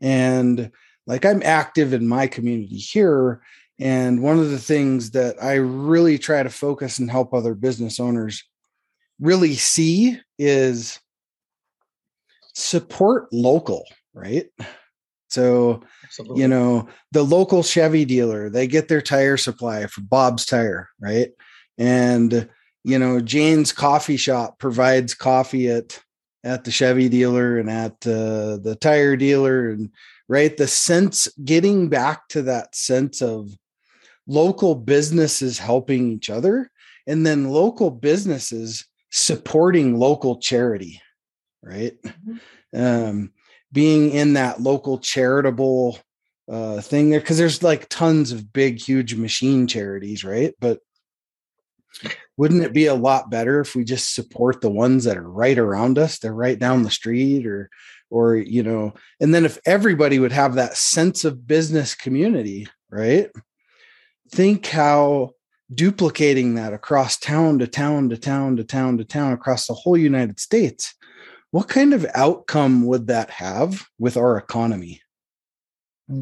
And 0.00 0.72
like 1.06 1.24
I'm 1.24 1.42
active 1.44 1.92
in 1.92 2.08
my 2.08 2.26
community 2.26 2.78
here. 2.78 3.42
And 3.78 4.22
one 4.22 4.38
of 4.38 4.50
the 4.50 4.58
things 4.58 5.10
that 5.10 5.36
I 5.42 5.54
really 5.54 6.18
try 6.18 6.42
to 6.42 6.50
focus 6.50 6.98
and 6.98 7.10
help 7.10 7.34
other 7.34 7.54
business 7.54 8.00
owners 8.00 8.42
really 9.20 9.54
see 9.54 10.18
is 10.38 10.98
support 12.54 13.30
local, 13.32 13.84
right? 14.14 14.46
So, 15.28 15.82
Absolutely. 16.04 16.40
you 16.40 16.48
know, 16.48 16.88
the 17.12 17.22
local 17.22 17.62
Chevy 17.62 18.04
dealer, 18.04 18.48
they 18.48 18.66
get 18.66 18.88
their 18.88 19.02
tire 19.02 19.36
supply 19.36 19.86
from 19.86 20.04
Bob's 20.04 20.46
Tire, 20.46 20.88
right? 21.00 21.30
And, 21.76 22.48
you 22.84 22.98
know, 22.98 23.20
Jane's 23.20 23.72
coffee 23.72 24.16
shop 24.16 24.58
provides 24.58 25.12
coffee 25.12 25.68
at 25.68 26.00
at 26.44 26.62
the 26.62 26.70
Chevy 26.70 27.08
dealer 27.08 27.58
and 27.58 27.68
at 27.68 28.06
uh, 28.06 28.56
the 28.58 28.78
tire 28.80 29.16
dealer 29.16 29.70
and 29.70 29.90
right 30.28 30.56
the 30.56 30.68
sense 30.68 31.26
getting 31.44 31.88
back 31.88 32.28
to 32.28 32.42
that 32.42 32.74
sense 32.74 33.20
of 33.20 33.50
local 34.26 34.74
businesses 34.74 35.58
helping 35.58 36.10
each 36.10 36.30
other 36.30 36.70
and 37.06 37.26
then 37.26 37.48
local 37.48 37.90
businesses 37.90 38.86
supporting 39.10 39.98
local 39.98 40.38
charity 40.38 41.00
right? 41.66 41.94
Mm-hmm. 42.02 42.80
um, 42.80 43.32
being 43.72 44.10
in 44.10 44.34
that 44.34 44.60
local 44.60 44.98
charitable 44.98 45.98
uh, 46.50 46.80
thing 46.80 47.10
there 47.10 47.20
because 47.20 47.38
there's 47.38 47.62
like 47.62 47.88
tons 47.88 48.30
of 48.32 48.52
big 48.52 48.80
huge 48.80 49.14
machine 49.14 49.66
charities 49.66 50.24
right? 50.24 50.54
But 50.60 50.78
wouldn't 52.36 52.62
it 52.62 52.72
be 52.72 52.86
a 52.86 52.94
lot 52.94 53.30
better 53.30 53.60
if 53.60 53.74
we 53.74 53.84
just 53.84 54.14
support 54.14 54.60
the 54.60 54.70
ones 54.70 55.04
that 55.04 55.16
are 55.16 55.28
right 55.28 55.58
around 55.58 55.98
us? 55.98 56.18
They're 56.18 56.32
right 56.32 56.58
down 56.58 56.82
the 56.82 56.90
street 56.90 57.46
or 57.46 57.68
or 58.10 58.36
you 58.36 58.62
know 58.62 58.94
and 59.20 59.34
then 59.34 59.44
if 59.44 59.58
everybody 59.66 60.18
would 60.18 60.32
have 60.32 60.54
that 60.54 60.76
sense 60.76 61.24
of 61.24 61.46
business 61.46 61.94
community 61.94 62.68
right 62.88 63.30
think 64.30 64.66
how 64.66 65.30
duplicating 65.72 66.54
that 66.54 66.72
across 66.72 67.18
town 67.18 67.58
to 67.58 67.66
town 67.66 68.08
to 68.08 68.16
town 68.16 68.56
to 68.56 68.64
town 68.64 68.98
to 68.98 69.04
town 69.04 69.32
across 69.32 69.66
the 69.66 69.74
whole 69.74 69.96
united 69.96 70.38
states 70.38 70.94
what 71.50 71.68
kind 71.68 71.92
of 71.92 72.06
outcome 72.14 72.86
would 72.86 73.08
that 73.08 73.30
have 73.30 73.86
with 73.98 74.16
our 74.16 74.36
economy 74.36 75.00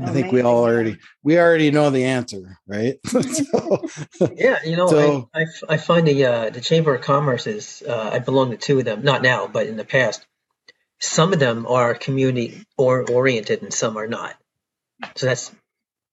I 0.03 0.13
think 0.13 0.33
we 0.33 0.41
all 0.41 0.65
already 0.65 0.97
we 1.23 1.39
already 1.39 1.71
know 1.71 1.91
the 1.91 2.05
answer, 2.05 2.59
right? 2.67 2.97
so, 3.07 3.83
yeah, 4.35 4.59
you 4.65 4.77
know, 4.77 4.87
so, 4.87 5.29
I, 5.35 5.43
I, 5.43 5.45
I 5.69 5.77
find 5.77 6.07
the 6.07 6.25
uh, 6.25 6.51
the 6.51 6.63
Chamber 6.63 6.95
of 6.95 7.03
Commerce 7.03 7.47
is 7.47 7.83
uh, 7.87 8.11
I 8.15 8.19
belong 8.19 8.51
to 8.53 8.57
two 8.57 8.79
of 8.79 8.87
them, 8.87 9.03
not 9.03 9.23
now, 9.23 9.47
but 9.47 9.67
in 9.67 9.77
the 9.77 9.85
past. 9.85 10.25
Some 11.01 11.35
of 11.35 11.39
them 11.39 11.67
are 11.67 11.95
community 11.95 12.65
or 12.79 13.05
oriented, 13.11 13.63
and 13.63 13.75
some 13.75 13.99
are 13.99 14.07
not. 14.07 14.35
So 15.17 15.27
that's 15.27 15.53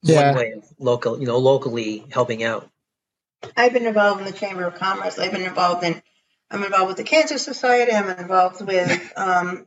yeah. 0.01 0.31
one 0.31 0.35
way 0.37 0.51
of 0.51 0.63
local, 0.79 1.19
you 1.19 1.27
know, 1.27 1.37
locally 1.37 2.05
helping 2.11 2.43
out. 2.43 2.69
I've 3.57 3.73
been 3.73 3.87
involved 3.87 4.21
in 4.21 4.25
the 4.25 4.37
Chamber 4.37 4.65
of 4.65 4.75
Commerce. 4.75 5.17
I've 5.17 5.31
been 5.31 5.43
involved 5.43 5.83
in 5.83 6.01
I'm 6.51 6.63
involved 6.63 6.87
with 6.87 6.97
the 6.97 7.03
Cancer 7.03 7.37
Society. 7.37 7.93
I'm 7.93 8.09
involved 8.09 8.65
with 8.65 9.13
um, 9.15 9.65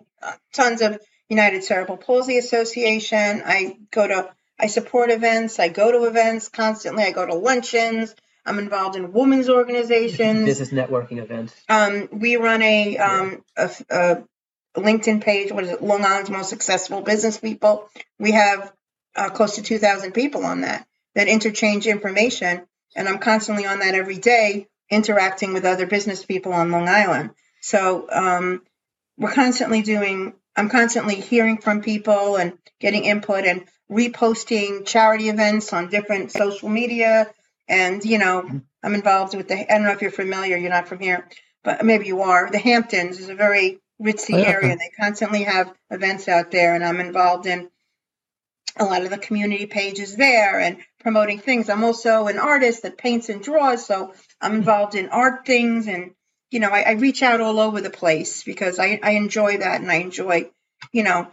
tons 0.53 0.83
of 0.83 1.01
United 1.29 1.65
Cerebral 1.65 1.97
Palsy 1.97 2.37
Association. 2.37 3.43
I 3.45 3.79
go 3.91 4.07
to, 4.07 4.31
I 4.61 4.67
support 4.67 5.11
events. 5.11 5.59
I 5.59 5.69
go 5.69 5.91
to 5.91 6.05
events 6.05 6.49
constantly. 6.49 7.05
I 7.05 7.13
go 7.13 7.27
to 7.27 7.35
luncheons. 7.35 8.15
I'm 8.45 8.59
involved 8.59 8.97
in 8.97 9.13
women's 9.13 9.49
organizations, 9.49 10.45
business 10.45 10.69
networking 10.69 11.17
events. 11.17 11.55
Um, 11.71 12.11
we 12.13 12.37
run 12.37 12.61
a, 12.61 12.99
um, 12.99 13.43
a, 13.57 13.71
a, 13.89 14.25
LinkedIn 14.77 15.23
page. 15.23 15.51
What 15.51 15.65
is 15.65 15.71
it? 15.71 15.83
Long 15.83 16.05
Island's 16.05 16.29
most 16.29 16.51
successful 16.51 17.01
business 17.01 17.39
people. 17.39 17.89
We 18.19 18.33
have 18.33 18.71
uh, 19.17 19.31
close 19.31 19.57
to 19.57 19.63
2,000 19.63 20.13
people 20.13 20.45
on 20.45 20.63
that 20.63 20.87
that 21.15 21.29
interchange 21.29 21.87
information, 21.87 22.67
and 22.97 23.09
I'm 23.09 23.19
constantly 23.19 23.67
on 23.67 23.79
that 23.79 23.95
every 23.95 24.19
day, 24.19 24.67
interacting 24.91 25.53
with 25.53 25.65
other 25.65 25.87
business 25.87 26.25
people 26.25 26.53
on 26.53 26.71
Long 26.71 26.89
Island. 26.89 27.31
So 27.61 28.09
um, 28.11 28.63
we're 29.17 29.33
constantly 29.33 29.83
doing 29.83 30.35
I'm 30.57 30.69
constantly 30.69 31.17
hearing 31.17 31.59
from 31.59 31.83
people 31.83 32.37
and 32.37 32.57
getting 32.81 33.05
input 33.05 33.45
and 33.45 33.65
reposting 33.91 34.87
charity 34.87 35.29
events 35.29 35.73
on 35.73 35.89
different 35.89 36.31
social 36.31 36.69
media. 36.69 37.29
And, 37.67 38.05
you 38.05 38.19
know, 38.19 38.43
mm-hmm. 38.43 38.59
I'm 38.83 38.95
involved 38.95 39.35
with 39.35 39.49
the, 39.49 39.55
I 39.55 39.77
don't 39.77 39.85
know 39.85 39.93
if 39.93 40.03
you're 40.03 40.11
familiar, 40.11 40.57
you're 40.57 40.71
not 40.71 40.87
from 40.87 41.01
here, 41.01 41.29
but 41.65 41.85
maybe 41.85 42.07
you 42.07 42.21
are. 42.23 42.51
The 42.51 42.59
Hamptons 42.59 43.19
is 43.19 43.29
a 43.29 43.35
very 43.35 43.81
ritzy 44.01 44.35
oh, 44.35 44.39
yeah. 44.39 44.49
area. 44.49 44.77
They 44.77 44.91
constantly 44.99 45.43
have 45.43 45.73
events 45.91 46.29
out 46.29 46.51
there, 46.51 46.75
and 46.75 46.85
I'm 46.85 47.01
involved 47.01 47.47
in 47.47 47.69
a 48.77 48.85
lot 48.85 49.03
of 49.03 49.11
the 49.11 49.19
community 49.19 49.67
pages 49.67 50.17
there 50.17 50.59
and 50.59 50.79
promoting 51.01 51.39
things. 51.39 51.69
I'm 51.69 51.85
also 51.85 52.27
an 52.27 52.39
artist 52.39 52.83
that 52.83 52.99
paints 52.99 53.29
and 53.29 53.43
draws, 53.43 53.87
so 53.87 54.13
I'm 54.41 54.51
mm-hmm. 54.51 54.59
involved 54.59 54.95
in 54.95 55.09
art 55.09 55.47
things 55.47 55.87
and 55.87 56.13
you 56.55 56.61
know, 56.61 56.71
I, 56.71 56.83
I 56.83 56.93
reach 56.93 57.21
out 57.25 57.41
all 57.41 57.59
over 57.59 57.81
the 57.81 57.91
place 57.91 58.45
because 58.45 58.79
I, 58.79 59.01
I 59.03 59.13
enjoy 59.13 59.59
that 59.59 59.81
and 59.81 59.91
I 59.91 59.97
enjoy, 59.97 60.51
you 60.93 61.03
know, 61.03 61.27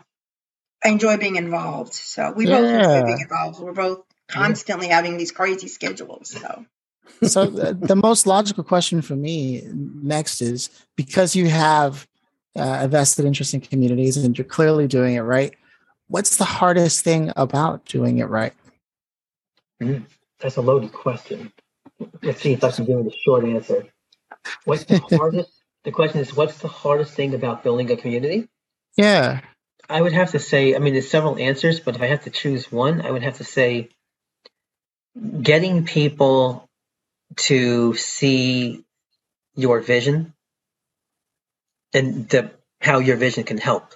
I 0.83 0.89
enjoy 0.89 1.17
being 1.17 1.35
involved. 1.35 1.93
So 1.93 2.31
we 2.31 2.47
yeah. 2.47 2.57
both 2.57 2.69
enjoy 2.69 3.05
being 3.05 3.21
involved. 3.21 3.59
We're 3.59 3.71
both 3.71 4.03
constantly 4.27 4.87
having 4.87 5.17
these 5.17 5.31
crazy 5.31 5.67
schedules. 5.67 6.31
So. 6.31 6.65
so 7.27 7.45
the, 7.45 7.75
the, 7.75 7.95
most 7.95 8.25
logical 8.25 8.63
question 8.63 9.03
for 9.03 9.15
me 9.15 9.61
next 9.71 10.41
is 10.41 10.71
because 10.95 11.35
you 11.35 11.49
have 11.49 12.07
uh, 12.55 12.79
a 12.81 12.87
vested 12.87 13.25
interest 13.25 13.53
in 13.53 13.61
communities 13.61 14.17
and 14.17 14.35
you're 14.35 14.45
clearly 14.45 14.87
doing 14.87 15.13
it 15.13 15.21
right. 15.21 15.53
What's 16.11 16.35
the 16.35 16.43
hardest 16.43 17.05
thing 17.05 17.31
about 17.37 17.85
doing 17.85 18.17
it 18.17 18.25
right? 18.25 18.51
Mm, 19.81 20.03
that's 20.41 20.57
a 20.57 20.61
loaded 20.61 20.91
question. 20.91 21.53
Let's 22.21 22.41
see 22.41 22.51
if 22.51 22.61
I 22.65 22.71
can 22.71 22.83
give 22.83 22.99
it 22.99 23.07
a 23.07 23.17
short 23.17 23.45
answer. 23.45 23.85
What's 24.65 24.83
the 24.83 24.97
hardest? 25.17 25.49
The 25.85 25.93
question 25.93 26.19
is, 26.19 26.35
what's 26.35 26.57
the 26.57 26.67
hardest 26.67 27.13
thing 27.13 27.33
about 27.33 27.63
building 27.63 27.89
a 27.91 27.95
community? 27.95 28.49
Yeah. 28.97 29.39
I 29.89 30.01
would 30.01 30.11
have 30.11 30.31
to 30.31 30.39
say, 30.39 30.75
I 30.75 30.79
mean, 30.79 30.91
there's 30.91 31.09
several 31.09 31.37
answers, 31.37 31.79
but 31.79 31.95
if 31.95 32.01
I 32.01 32.07
have 32.07 32.25
to 32.25 32.29
choose 32.29 32.69
one, 32.69 32.99
I 32.99 33.09
would 33.09 33.23
have 33.23 33.37
to 33.37 33.45
say 33.45 33.87
getting 35.41 35.85
people 35.85 36.69
to 37.37 37.95
see 37.95 38.83
your 39.55 39.79
vision 39.79 40.33
and 41.93 42.27
the, 42.27 42.51
how 42.81 42.99
your 42.99 43.15
vision 43.15 43.45
can 43.45 43.57
help. 43.57 43.95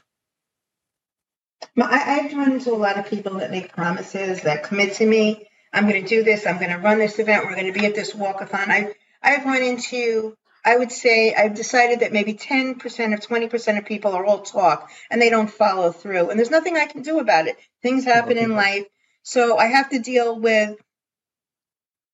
I, 1.77 1.97
have 1.97 2.33
run 2.33 2.53
into 2.53 2.71
a 2.71 2.75
lot 2.75 2.97
of 2.97 3.07
people 3.07 3.39
that 3.39 3.51
make 3.51 3.73
promises 3.73 4.41
that 4.41 4.63
commit 4.63 4.95
to 4.95 5.05
me. 5.05 5.47
I'm 5.73 5.87
going 5.89 6.01
to 6.01 6.07
do 6.07 6.23
this. 6.23 6.45
I'm 6.45 6.57
going 6.57 6.71
to 6.71 6.77
run 6.77 6.99
this 6.99 7.19
event. 7.19 7.45
We're 7.45 7.55
going 7.55 7.71
to 7.71 7.77
be 7.77 7.85
at 7.85 7.95
this 7.95 8.13
walkathon. 8.13 8.69
I've 8.69 8.93
I've 9.21 9.45
run 9.45 9.63
into, 9.63 10.37
I 10.63 10.77
would 10.77 10.91
say, 10.91 11.33
I've 11.33 11.55
decided 11.55 12.01
that 12.01 12.13
maybe 12.13 12.35
10% 12.35 12.75
or 12.75 13.17
20% 13.17 13.77
of 13.77 13.85
people 13.85 14.13
are 14.13 14.23
all 14.23 14.41
talk 14.41 14.91
and 15.09 15.19
they 15.19 15.31
don't 15.31 15.49
follow 15.49 15.91
through. 15.91 16.29
And 16.29 16.37
there's 16.37 16.51
nothing 16.51 16.77
I 16.77 16.85
can 16.85 17.01
do 17.01 17.19
about 17.19 17.47
it. 17.47 17.57
Things 17.81 18.05
happen 18.05 18.37
in 18.37 18.51
life. 18.51 18.85
So 19.23 19.57
I 19.57 19.65
have 19.65 19.89
to 19.89 19.99
deal 19.99 20.39
with 20.39 20.77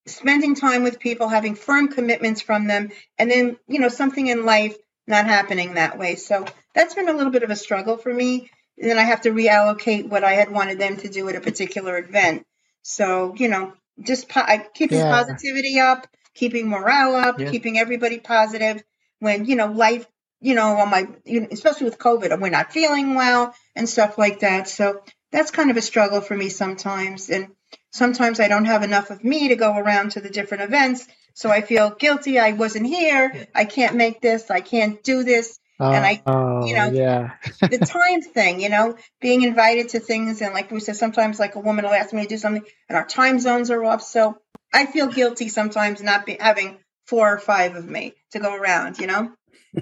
spending 0.07 0.55
time 0.55 0.83
with 0.83 1.00
people, 1.00 1.27
having 1.27 1.55
firm 1.55 1.89
commitments 1.89 2.41
from 2.41 2.67
them, 2.67 2.91
and 3.19 3.29
then, 3.29 3.57
you 3.67 3.79
know, 3.79 3.89
something 3.89 4.25
in 4.25 4.45
life 4.45 4.77
not 5.05 5.25
happening 5.25 5.74
that 5.74 6.00
way. 6.00 6.15
So 6.15 6.45
that's 6.74 6.95
been 6.95 7.10
a 7.10 7.13
little 7.13 7.31
bit 7.31 7.43
of 7.43 7.50
a 7.50 7.55
struggle 7.55 7.98
for 7.98 8.13
me. 8.13 8.50
And 8.81 8.89
then 8.89 8.97
I 8.97 9.03
have 9.03 9.21
to 9.21 9.29
reallocate 9.29 10.09
what 10.09 10.23
I 10.23 10.33
had 10.33 10.51
wanted 10.51 10.79
them 10.79 10.97
to 10.97 11.07
do 11.07 11.29
at 11.29 11.35
a 11.35 11.41
particular 11.41 11.97
event. 12.00 12.45
So, 12.81 13.35
you 13.35 13.47
know, 13.47 13.73
just 14.01 14.27
po- 14.27 14.45
keeping 14.73 14.97
yeah. 14.97 15.11
positivity 15.11 15.79
up, 15.79 16.07
keeping 16.33 16.67
morale 16.67 17.15
up, 17.15 17.39
yeah. 17.39 17.51
keeping 17.51 17.77
everybody 17.77 18.19
positive 18.19 18.83
when, 19.19 19.45
you 19.45 19.55
know, 19.55 19.67
life, 19.67 20.07
you 20.39 20.55
know, 20.55 20.77
on 20.77 20.89
my, 20.89 21.07
especially 21.51 21.85
with 21.85 22.00
COVID, 22.00 22.41
we're 22.41 22.50
not 22.50 22.73
feeling 22.73 23.13
well 23.13 23.53
and 23.75 23.88
stuff 23.88 24.17
like 24.17 24.39
that. 24.39 24.67
So 24.67 25.03
that's 25.31 25.51
kind 25.51 25.69
of 25.69 25.77
a 25.77 25.81
struggle 25.81 26.21
for 26.21 26.35
me 26.35 26.50
sometimes. 26.50 27.29
And 27.29 27.50
sometimes 27.91 28.39
I 28.39 28.47
don't 28.47 28.65
have 28.65 28.81
enough 28.81 29.11
of 29.11 29.23
me 29.23 29.50
to 29.50 29.55
go 29.55 29.77
around 29.77 30.13
to 30.13 30.21
the 30.21 30.29
different 30.29 30.63
events. 30.63 31.07
So 31.35 31.51
I 31.51 31.61
feel 31.61 31.91
guilty. 31.91 32.39
I 32.39 32.53
wasn't 32.53 32.88
here. 32.88 33.47
I 33.53 33.65
can't 33.65 33.95
make 33.95 34.21
this. 34.21 34.50
I 34.50 34.61
can't 34.61 35.03
do 35.03 35.23
this. 35.23 35.59
Uh, 35.81 35.91
and 35.93 36.05
I, 36.05 36.21
oh, 36.27 36.65
you 36.67 36.75
know, 36.75 36.91
yeah. 36.91 37.31
the 37.59 37.79
time 37.79 38.21
thing, 38.21 38.61
you 38.61 38.69
know, 38.69 38.95
being 39.19 39.41
invited 39.41 39.89
to 39.89 40.00
things. 40.00 40.39
And 40.41 40.53
like 40.53 40.69
we 40.69 40.79
said, 40.79 40.95
sometimes 40.95 41.39
like 41.39 41.55
a 41.55 41.59
woman 41.59 41.85
will 41.85 41.91
ask 41.91 42.13
me 42.13 42.21
to 42.21 42.27
do 42.27 42.38
something 42.38 42.63
and 42.88 42.95
our 42.95 43.05
time 43.05 43.39
zones 43.39 43.71
are 43.71 43.83
off. 43.83 44.03
So 44.03 44.38
I 44.71 44.85
feel 44.85 45.07
guilty 45.07 45.50
sometimes 45.50 46.03
not 46.03 46.27
be, 46.27 46.38
having 46.39 46.77
four 47.07 47.33
or 47.33 47.39
five 47.39 47.75
of 47.75 47.89
me 47.89 48.13
to 48.33 48.39
go 48.39 48.55
around, 48.55 49.00
you 49.00 49.07
know? 49.07 49.31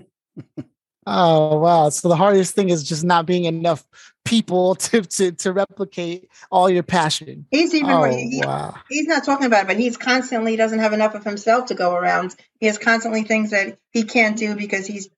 Oh 1.12 1.58
wow! 1.58 1.89
So 1.89 2.08
the 2.08 2.15
hardest 2.15 2.53
thing 2.53 2.70
is 2.70 2.84
just 2.84 3.03
not 3.03 3.25
being 3.25 3.46
enough 3.46 3.84
people 4.25 4.75
to 4.75 5.01
to, 5.01 5.32
to 5.32 5.51
replicate 5.51 6.29
all 6.51 6.70
your 6.70 6.84
passion. 6.84 7.48
He's 7.50 7.74
even 7.74 7.89
oh, 7.89 8.03
he, 8.03 8.44
wow. 8.46 8.75
he's 8.89 9.08
not 9.08 9.25
talking 9.25 9.48
about 9.48 9.63
it, 9.63 9.68
but 9.68 9.79
he's 9.79 9.98
constantly 9.98 10.56
doesn't 10.56 10.77
have 10.77 10.94
enough 10.94 11.15
of 11.15 11.24
himself 11.24 11.68
to 11.68 11.74
go 11.74 11.96
around. 11.96 12.36
He 12.60 12.68
has 12.68 12.77
constantly 12.77 13.24
things 13.24 13.50
that 13.50 13.79
he 13.91 14.03
can't 14.03 14.38
do 14.38 14.56
because 14.56 14.86
he's 14.86 15.10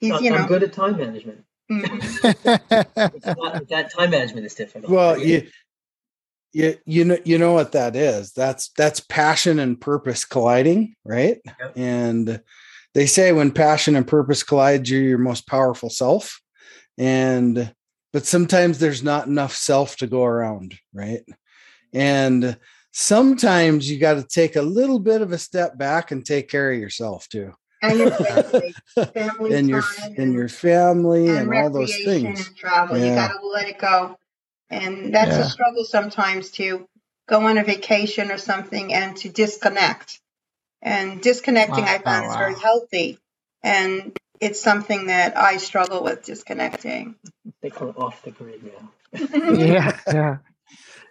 he's 0.00 0.20
you 0.20 0.30
know 0.30 0.38
I'm 0.38 0.48
good 0.48 0.62
at 0.62 0.72
time 0.72 0.96
management. 0.96 1.44
Mm-hmm. 1.70 3.40
not, 3.40 3.68
that 3.68 3.92
time 3.92 4.10
management 4.10 4.46
is 4.46 4.54
difficult. 4.54 4.90
Well, 4.90 5.18
you, 5.18 5.46
you 6.52 6.76
you 6.84 7.04
know 7.04 7.18
you 7.24 7.38
know 7.38 7.52
what 7.52 7.72
that 7.72 7.94
is. 7.94 8.32
That's 8.32 8.70
that's 8.70 9.00
passion 9.00 9.58
and 9.58 9.80
purpose 9.80 10.24
colliding, 10.24 10.94
right? 11.04 11.38
Yep. 11.44 11.72
And 11.76 12.42
they 12.94 13.06
say 13.06 13.32
when 13.32 13.52
passion 13.52 13.94
and 13.94 14.06
purpose 14.06 14.42
collide, 14.42 14.88
you're 14.88 15.02
your 15.02 15.18
most 15.18 15.46
powerful 15.46 15.90
self. 15.90 16.40
And 16.98 17.72
but 18.12 18.26
sometimes 18.26 18.78
there's 18.78 19.04
not 19.04 19.26
enough 19.26 19.54
self 19.54 19.96
to 19.98 20.06
go 20.06 20.24
around, 20.24 20.74
right? 20.92 21.22
And 21.92 22.58
sometimes 22.92 23.88
you 23.88 23.98
got 23.98 24.14
to 24.14 24.24
take 24.24 24.56
a 24.56 24.62
little 24.62 24.98
bit 24.98 25.22
of 25.22 25.30
a 25.30 25.38
step 25.38 25.78
back 25.78 26.10
and 26.10 26.26
take 26.26 26.48
care 26.48 26.72
of 26.72 26.78
yourself 26.78 27.28
too. 27.28 27.54
And 27.82 27.98
your 27.98 28.10
family, 28.10 28.74
family 29.14 29.54
and 29.54 29.68
your 29.68 29.82
and, 30.18 30.32
your 30.34 30.48
family 30.48 31.28
and, 31.28 31.50
and 31.50 31.54
all 31.54 31.70
those 31.70 31.94
things. 32.04 32.46
And 32.46 32.56
travel. 32.56 32.98
Yeah. 32.98 33.06
You 33.06 33.14
got 33.14 33.40
to 33.40 33.46
let 33.46 33.68
it 33.68 33.78
go, 33.78 34.18
and 34.68 35.14
that's 35.14 35.30
yeah. 35.30 35.46
a 35.46 35.48
struggle 35.48 35.84
sometimes 35.84 36.50
to 36.52 36.86
go 37.30 37.46
on 37.46 37.56
a 37.56 37.64
vacation 37.64 38.30
or 38.30 38.36
something 38.36 38.92
and 38.92 39.16
to 39.18 39.28
disconnect. 39.28 40.20
And 40.82 41.22
disconnecting, 41.22 41.84
wow. 41.84 41.94
I 41.94 41.98
found, 41.98 42.26
wow. 42.26 42.30
is 42.30 42.36
very 42.36 42.54
healthy. 42.54 43.18
And 43.62 44.18
it's 44.40 44.60
something 44.60 45.06
that 45.06 45.36
I 45.36 45.58
struggle 45.58 46.02
with 46.02 46.24
disconnecting. 46.24 47.14
They 47.62 47.70
call 47.70 47.90
it 47.90 47.98
off 47.98 48.22
the 48.22 48.32
grid 48.32 48.62
now. 48.64 48.90
yeah, 49.54 49.98
yeah. 50.06 50.36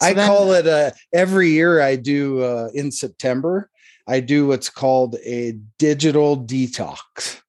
So 0.01 0.07
I 0.07 0.13
then, 0.13 0.27
call 0.27 0.53
it 0.53 0.65
uh, 0.65 0.91
every 1.13 1.49
year 1.49 1.81
I 1.81 1.95
do 1.95 2.41
uh, 2.41 2.69
in 2.73 2.91
September. 2.91 3.69
I 4.09 4.19
do 4.19 4.47
what's 4.47 4.69
called 4.69 5.15
a 5.23 5.53
digital 5.77 6.37
detox. 6.37 7.41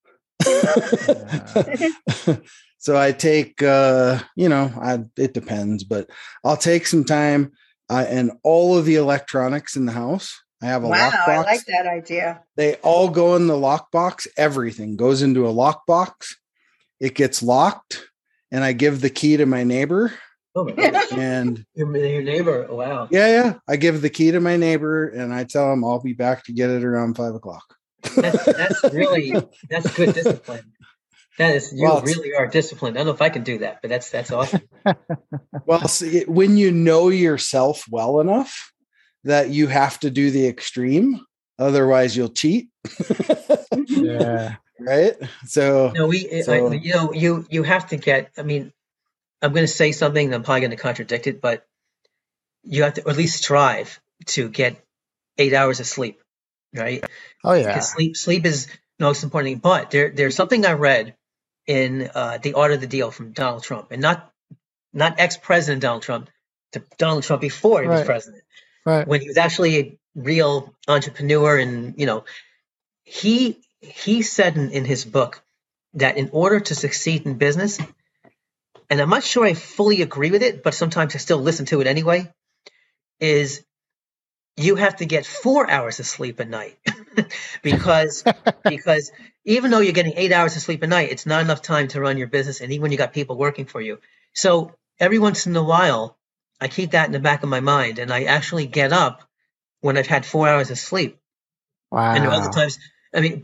so 2.79 2.97
I 2.97 3.13
take, 3.13 3.63
uh, 3.63 4.21
you 4.37 4.49
know, 4.49 4.73
I, 4.81 5.01
it 5.17 5.35
depends, 5.35 5.85
but 5.85 6.09
I'll 6.45 6.57
take 6.57 6.87
some 6.87 7.05
time 7.05 7.53
uh, 7.89 8.05
and 8.09 8.33
all 8.43 8.77
of 8.77 8.85
the 8.85 8.97
electronics 8.97 9.75
in 9.75 9.87
the 9.87 9.93
house 9.93 10.39
I 10.63 10.67
have 10.67 10.85
a 10.85 10.89
wow, 10.89 11.11
lockbox. 11.11 11.29
I 11.29 11.43
like 11.43 11.65
that 11.67 11.87
idea. 11.87 12.43
They 12.57 12.75
all 12.77 13.09
go 13.09 13.37
in 13.37 13.47
the 13.47 13.55
lockbox. 13.55 14.27
Everything 14.37 14.97
goes 14.97 15.23
into 15.23 15.47
a 15.47 15.53
lockbox. 15.53 16.35
It 16.99 17.15
gets 17.15 17.43
locked, 17.43 18.05
and 18.51 18.63
I 18.63 18.73
give 18.73 19.01
the 19.01 19.09
key 19.09 19.39
to 19.39 19.47
my 19.47 19.65
neighbor. 19.65 20.13
Oh 20.55 20.65
my 20.65 20.73
gosh. 20.73 21.13
And 21.13 21.65
your, 21.75 21.97
your 21.97 22.23
neighbor, 22.23 22.67
wow. 22.71 23.09
Yeah, 23.11 23.29
yeah. 23.29 23.55
I 23.69 23.77
give 23.77 24.03
the 24.03 24.11
key 24.11 24.31
to 24.33 24.41
my 24.41 24.57
neighbor 24.57 25.09
and 25.09 25.33
I 25.33 25.45
tell 25.45 25.73
him 25.73 25.85
I'll 25.85 26.01
be 26.01 26.13
back 26.13 26.45
to 26.45 26.53
get 26.53 26.71
it 26.71 26.85
around 26.85 27.17
five 27.17 27.35
o'clock. 27.35 27.77
That's, 28.17 28.45
that's 28.45 28.85
really 28.95 29.35
that's 29.69 29.95
good 29.95 30.15
discipline. 30.15 30.73
That 31.39 31.55
is 31.55 31.73
you 31.73 31.85
well, 31.85 32.03
really 32.03 32.35
are 32.35 32.47
disciplined. 32.47 32.97
I 32.97 33.01
don't 33.01 33.09
know 33.09 33.13
if 33.15 33.23
I 33.23 33.29
can 33.29 33.45
do 33.45 33.59
that, 33.59 33.81
but 33.81 33.89
that's 33.89 34.11
that's 34.11 34.33
awesome. 34.33 34.63
well, 35.67 35.87
see, 35.87 36.25
when 36.25 36.57
you 36.57 36.73
know 36.73 37.09
yourself 37.09 37.85
well 37.91 38.21
enough, 38.21 38.73
that 39.25 39.51
you 39.51 39.67
have 39.67 39.99
to 40.01 40.11
do 40.11 40.31
the 40.31 40.47
extreme 40.47 41.21
otherwise 41.59 42.17
you'll 42.17 42.29
cheat 42.29 42.69
yeah 43.87 44.57
right 44.81 45.15
so 45.45 45.93
no 45.95 46.07
we 46.07 46.43
so, 46.43 46.53
I, 46.53 46.75
you 46.75 46.95
know 46.95 47.13
you 47.13 47.47
you 47.51 47.63
have 47.63 47.87
to 47.89 47.97
get 47.97 48.31
i 48.39 48.43
mean 48.43 48.73
i'm 49.43 49.53
going 49.53 49.65
to 49.65 49.69
say 49.69 49.93
something 49.93 50.27
and 50.27 50.35
i'm 50.35 50.43
probably 50.43 50.61
going 50.61 50.71
to 50.71 50.77
contradict 50.77 51.27
it 51.27 51.41
but 51.41 51.67
you 52.63 52.83
have 52.83 52.95
to 52.95 53.09
at 53.09 53.17
least 53.17 53.39
strive 53.39 54.01
to 54.27 54.49
get 54.49 54.83
eight 55.39 55.55
hours 55.55 55.81
of 55.81 55.87
sleep 55.87 56.21
right 56.75 57.05
oh 57.45 57.53
yeah 57.53 57.67
because 57.67 57.91
sleep 57.91 58.17
sleep 58.17 58.45
is 58.45 58.69
most 58.99 59.25
important 59.25 59.63
but 59.63 59.91
there 59.91 60.11
there's 60.11 60.37
something 60.37 60.65
i 60.67 60.73
read 60.73 61.15
in 61.67 62.11
uh, 62.15 62.39
the 62.39 62.55
art 62.55 62.73
of 62.73 62.81
the 62.81 62.87
deal 62.87 63.11
from 63.11 63.33
donald 63.33 63.63
trump 63.63 63.89
and 63.91 64.03
not 64.03 64.33
not 64.93 65.19
ex-president 65.19 65.83
donald 65.83 66.03
trump 66.03 66.29
to 66.73 66.83
donald 66.99 67.23
trump 67.23 67.41
before 67.41 67.83
he 67.83 67.89
right. 67.89 67.99
was 67.99 68.07
president 68.07 68.43
right. 68.85 69.07
when 69.07 69.21
he 69.21 69.29
was 69.29 69.37
actually 69.37 69.79
a 69.79 69.99
real 70.15 70.75
entrepreneur 70.89 71.59
and 71.59 71.95
you 71.99 72.07
know 72.07 72.25
he 73.05 73.61
he 73.81 74.23
said 74.23 74.57
in, 74.57 74.71
in 74.71 74.85
his 74.85 75.05
book 75.05 75.43
that 75.95 76.17
in 76.17 76.31
order 76.33 76.61
to 76.61 76.75
succeed 76.75 77.27
in 77.27 77.35
business 77.35 77.79
and 78.91 79.01
i'm 79.01 79.11
not 79.11 79.25
sure 79.25 79.45
i 79.45 79.55
fully 79.55 80.03
agree 80.03 80.31
with 80.31 80.43
it 80.43 80.63
but 80.63 80.75
sometimes 80.75 81.15
i 81.15 81.19
still 81.19 81.39
listen 81.39 81.67
to 81.67 81.81
it 81.81 81.87
anyway 81.87 82.31
is 83.19 83.65
you 84.57 84.75
have 84.75 84.97
to 84.97 85.07
get 85.07 85.25
four 85.25 85.71
hours 85.71 86.01
of 86.01 86.07
sleep 86.07 86.41
a 86.41 86.45
night 86.45 86.79
because 87.63 88.25
because 88.65 89.11
even 89.45 89.71
though 89.71 89.79
you're 89.81 89.93
getting 89.93 90.15
eight 90.17 90.33
hours 90.33 90.57
of 90.57 90.63
sleep 90.63 90.83
a 90.83 90.87
night 90.87 91.11
it's 91.11 91.27
not 91.27 91.43
enough 91.43 91.63
time 91.63 91.89
to 91.89 92.01
run 92.01 92.19
your 92.19 92.29
business 92.29 92.61
and 92.61 92.73
even 92.73 92.83
when 92.83 92.93
you 92.93 92.99
got 92.99 93.13
people 93.13 93.37
working 93.37 93.65
for 93.65 93.81
you 93.81 93.99
so 94.35 94.75
every 94.99 95.19
once 95.19 95.47
in 95.47 95.57
a 95.57 95.63
while 95.63 96.19
I 96.61 96.69
keep 96.69 96.91
that 96.91 97.07
in 97.07 97.13
the 97.13 97.21
back 97.21 97.43
of 97.43 97.49
my 97.49 97.61
mind, 97.61 97.99
and 97.99 98.13
I 98.13 98.25
actually 98.25 98.67
get 98.67 98.93
up 98.93 99.23
when 99.81 99.97
I've 99.97 100.07
had 100.07 100.27
four 100.27 100.47
hours 100.49 100.71
of 100.71 100.79
sleep. 100.79 101.19
Wow. 101.91 102.15
And 102.15 102.27
other 102.27 102.51
times, 102.51 102.79
I 103.15 103.21
mean, 103.21 103.43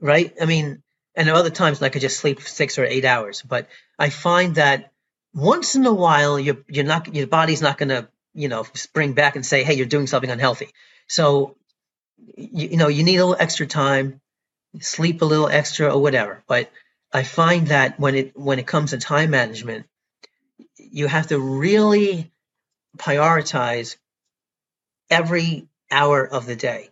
right? 0.00 0.34
I 0.40 0.44
mean, 0.44 0.82
and 1.18 1.28
other 1.28 1.50
times 1.50 1.82
I 1.82 1.88
could 1.88 2.00
just 2.00 2.20
sleep 2.20 2.40
six 2.40 2.78
or 2.78 2.84
eight 2.84 3.04
hours. 3.04 3.42
But 3.42 3.68
I 3.98 4.08
find 4.08 4.54
that 4.54 4.92
once 5.34 5.74
in 5.74 5.84
a 5.84 5.92
while, 5.92 6.38
you're 6.38 6.58
you're 6.68 6.84
not 6.84 7.12
your 7.12 7.26
body's 7.26 7.60
not 7.60 7.76
going 7.76 7.88
to 7.88 8.08
you 8.34 8.48
know 8.48 8.64
spring 8.74 9.14
back 9.14 9.34
and 9.34 9.44
say, 9.44 9.64
hey, 9.64 9.74
you're 9.74 9.86
doing 9.86 10.06
something 10.06 10.30
unhealthy. 10.30 10.68
So 11.08 11.56
you, 12.36 12.68
you 12.68 12.76
know 12.76 12.86
you 12.86 13.02
need 13.02 13.16
a 13.16 13.26
little 13.26 13.42
extra 13.42 13.66
time, 13.66 14.20
sleep 14.80 15.20
a 15.20 15.24
little 15.24 15.48
extra 15.48 15.92
or 15.92 16.00
whatever. 16.00 16.44
But 16.46 16.70
I 17.12 17.24
find 17.24 17.66
that 17.66 17.98
when 17.98 18.14
it 18.14 18.38
when 18.38 18.60
it 18.60 18.66
comes 18.68 18.90
to 18.90 18.98
time 18.98 19.30
management, 19.30 19.86
you 20.76 21.08
have 21.08 21.26
to 21.28 21.38
really 21.40 22.30
prioritize 22.96 23.96
every 25.10 25.66
hour 25.90 26.24
of 26.24 26.46
the 26.46 26.54
day. 26.56 26.90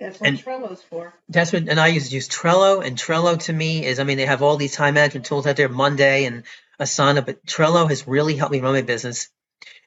That's 0.00 0.20
what 0.20 0.28
and 0.28 0.38
Trello's 0.38 0.82
for. 0.82 1.12
That's 1.28 1.52
what, 1.52 1.68
and 1.68 1.80
I 1.80 1.88
use 1.88 2.12
use 2.12 2.28
Trello. 2.28 2.84
And 2.84 2.96
Trello 2.96 3.38
to 3.44 3.52
me 3.52 3.84
is, 3.84 3.98
I 3.98 4.04
mean, 4.04 4.16
they 4.16 4.26
have 4.26 4.42
all 4.42 4.56
these 4.56 4.74
time 4.74 4.94
management 4.94 5.26
tools 5.26 5.46
out 5.46 5.56
there, 5.56 5.68
Monday 5.68 6.24
and 6.24 6.44
Asana, 6.80 7.24
but 7.24 7.44
Trello 7.44 7.88
has 7.88 8.06
really 8.06 8.36
helped 8.36 8.52
me 8.52 8.60
run 8.60 8.74
my 8.74 8.82
business. 8.82 9.28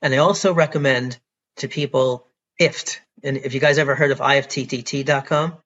And 0.02 0.14
I 0.14 0.18
also 0.18 0.54
recommend 0.54 1.18
to 1.58 1.68
people 1.70 2.28
IFT. 2.60 3.00
And 3.24 3.38
if 3.38 3.54
you 3.54 3.60
guys 3.60 3.78
ever 3.78 3.96
heard 3.96 4.12
of 4.12 4.20
ifttt.com, 4.20 5.58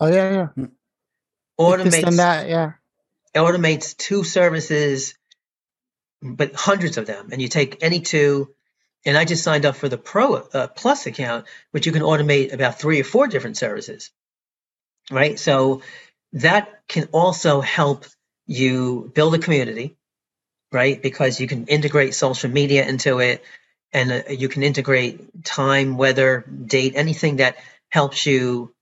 oh 0.00 0.06
yeah, 0.06 0.30
yeah, 0.30 0.46
hmm. 0.48 0.64
automates 1.58 2.16
that, 2.16 2.48
yeah, 2.48 2.72
automates 3.34 3.96
two 3.96 4.24
services, 4.24 5.14
but 6.20 6.54
hundreds 6.54 6.98
of 6.98 7.06
them, 7.06 7.28
and 7.32 7.40
you 7.40 7.48
take 7.48 7.78
any 7.82 8.00
two 8.00 8.54
and 9.04 9.16
I 9.16 9.24
just 9.24 9.44
signed 9.44 9.66
up 9.66 9.76
for 9.76 9.88
the 9.88 9.98
Pro 9.98 10.34
uh, 10.34 10.66
Plus 10.68 11.06
account, 11.06 11.46
which 11.70 11.86
you 11.86 11.92
can 11.92 12.02
automate 12.02 12.52
about 12.52 12.78
three 12.78 13.00
or 13.00 13.04
four 13.04 13.26
different 13.28 13.56
services. 13.56 14.10
Right. 15.10 15.38
So 15.38 15.82
that 16.32 16.82
can 16.88 17.08
also 17.12 17.60
help 17.60 18.06
you 18.46 19.10
build 19.14 19.34
a 19.34 19.38
community, 19.38 19.96
right? 20.72 21.00
Because 21.00 21.40
you 21.40 21.46
can 21.46 21.66
integrate 21.66 22.14
social 22.14 22.50
media 22.50 22.86
into 22.86 23.20
it 23.20 23.44
and 23.92 24.12
uh, 24.12 24.22
you 24.30 24.48
can 24.48 24.62
integrate 24.62 25.44
time, 25.44 25.96
weather, 25.96 26.44
date, 26.66 26.94
anything 26.96 27.36
that 27.36 27.56
helps 27.88 28.26
you 28.26 28.74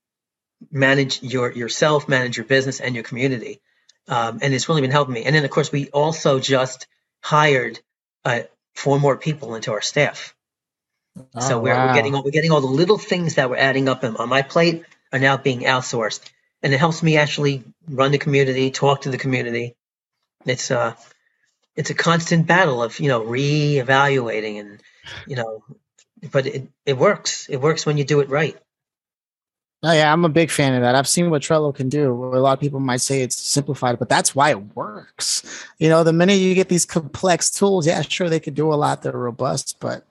manage 0.71 1.21
your 1.21 1.51
yourself, 1.51 2.09
manage 2.09 2.37
your 2.37 2.45
business 2.45 2.79
and 2.79 2.95
your 2.95 3.03
community. 3.03 3.61
Um, 4.07 4.39
and 4.41 4.53
it's 4.53 4.69
really 4.69 4.81
been 4.81 4.91
helping 4.91 5.13
me. 5.13 5.23
And 5.23 5.35
then, 5.35 5.45
of 5.45 5.51
course, 5.51 5.71
we 5.71 5.89
also 5.89 6.39
just 6.39 6.87
hired 7.21 7.79
a, 8.23 8.45
four 8.75 8.99
more 8.99 9.17
people 9.17 9.55
into 9.55 9.71
our 9.71 9.81
staff. 9.81 10.35
Oh, 11.33 11.39
so 11.39 11.59
we're, 11.59 11.73
wow. 11.73 11.87
we're, 11.87 11.93
getting 11.93 12.15
all, 12.15 12.23
we're 12.23 12.31
getting 12.31 12.51
all 12.51 12.61
the 12.61 12.67
little 12.67 12.97
things 12.97 13.35
that 13.35 13.49
were 13.49 13.57
adding 13.57 13.87
up 13.87 14.03
on 14.03 14.29
my 14.29 14.41
plate 14.41 14.83
are 15.13 15.19
now 15.19 15.37
being 15.37 15.61
outsourced, 15.61 16.19
and 16.61 16.73
it 16.73 16.77
helps 16.77 17.01
me 17.01 17.17
actually 17.17 17.63
run 17.87 18.11
the 18.11 18.17
community, 18.17 18.69
talk 18.69 19.01
to 19.01 19.09
the 19.09 19.17
community. 19.17 19.75
It's 20.45 20.71
uh, 20.71 20.95
it's 21.75 21.89
a 21.89 21.93
constant 21.93 22.47
battle 22.47 22.83
of 22.83 22.99
you 22.99 23.07
know 23.07 23.23
re-evaluating 23.23 24.59
and 24.59 24.81
you 25.25 25.37
know, 25.37 25.63
but 26.31 26.47
it 26.47 26.67
it 26.85 26.97
works. 26.97 27.47
It 27.49 27.57
works 27.57 27.85
when 27.85 27.97
you 27.97 28.03
do 28.03 28.19
it 28.19 28.29
right. 28.29 28.57
Oh 29.87 29.91
yeah, 29.91 30.11
I'm 30.11 30.25
a 30.25 30.29
big 30.29 30.49
fan 30.49 30.73
of 30.73 30.81
that. 30.81 30.95
I've 30.95 31.07
seen 31.07 31.29
what 31.29 31.43
Trello 31.43 31.73
can 31.73 31.89
do. 31.89 32.11
A 32.11 32.39
lot 32.39 32.53
of 32.53 32.59
people 32.59 32.79
might 32.79 33.01
say 33.01 33.21
it's 33.21 33.35
simplified, 33.35 33.99
but 33.99 34.09
that's 34.09 34.33
why 34.33 34.49
it 34.49 34.75
works. 34.75 35.63
You 35.77 35.89
know, 35.89 36.03
the 36.03 36.11
minute 36.11 36.39
you 36.39 36.55
get 36.55 36.69
these 36.69 36.87
complex 36.87 37.51
tools, 37.51 37.85
yeah, 37.85 38.01
sure 38.01 38.27
they 38.27 38.39
could 38.39 38.55
do 38.55 38.73
a 38.73 38.75
lot. 38.75 39.03
They're 39.03 39.11
robust, 39.11 39.77
but 39.79 40.03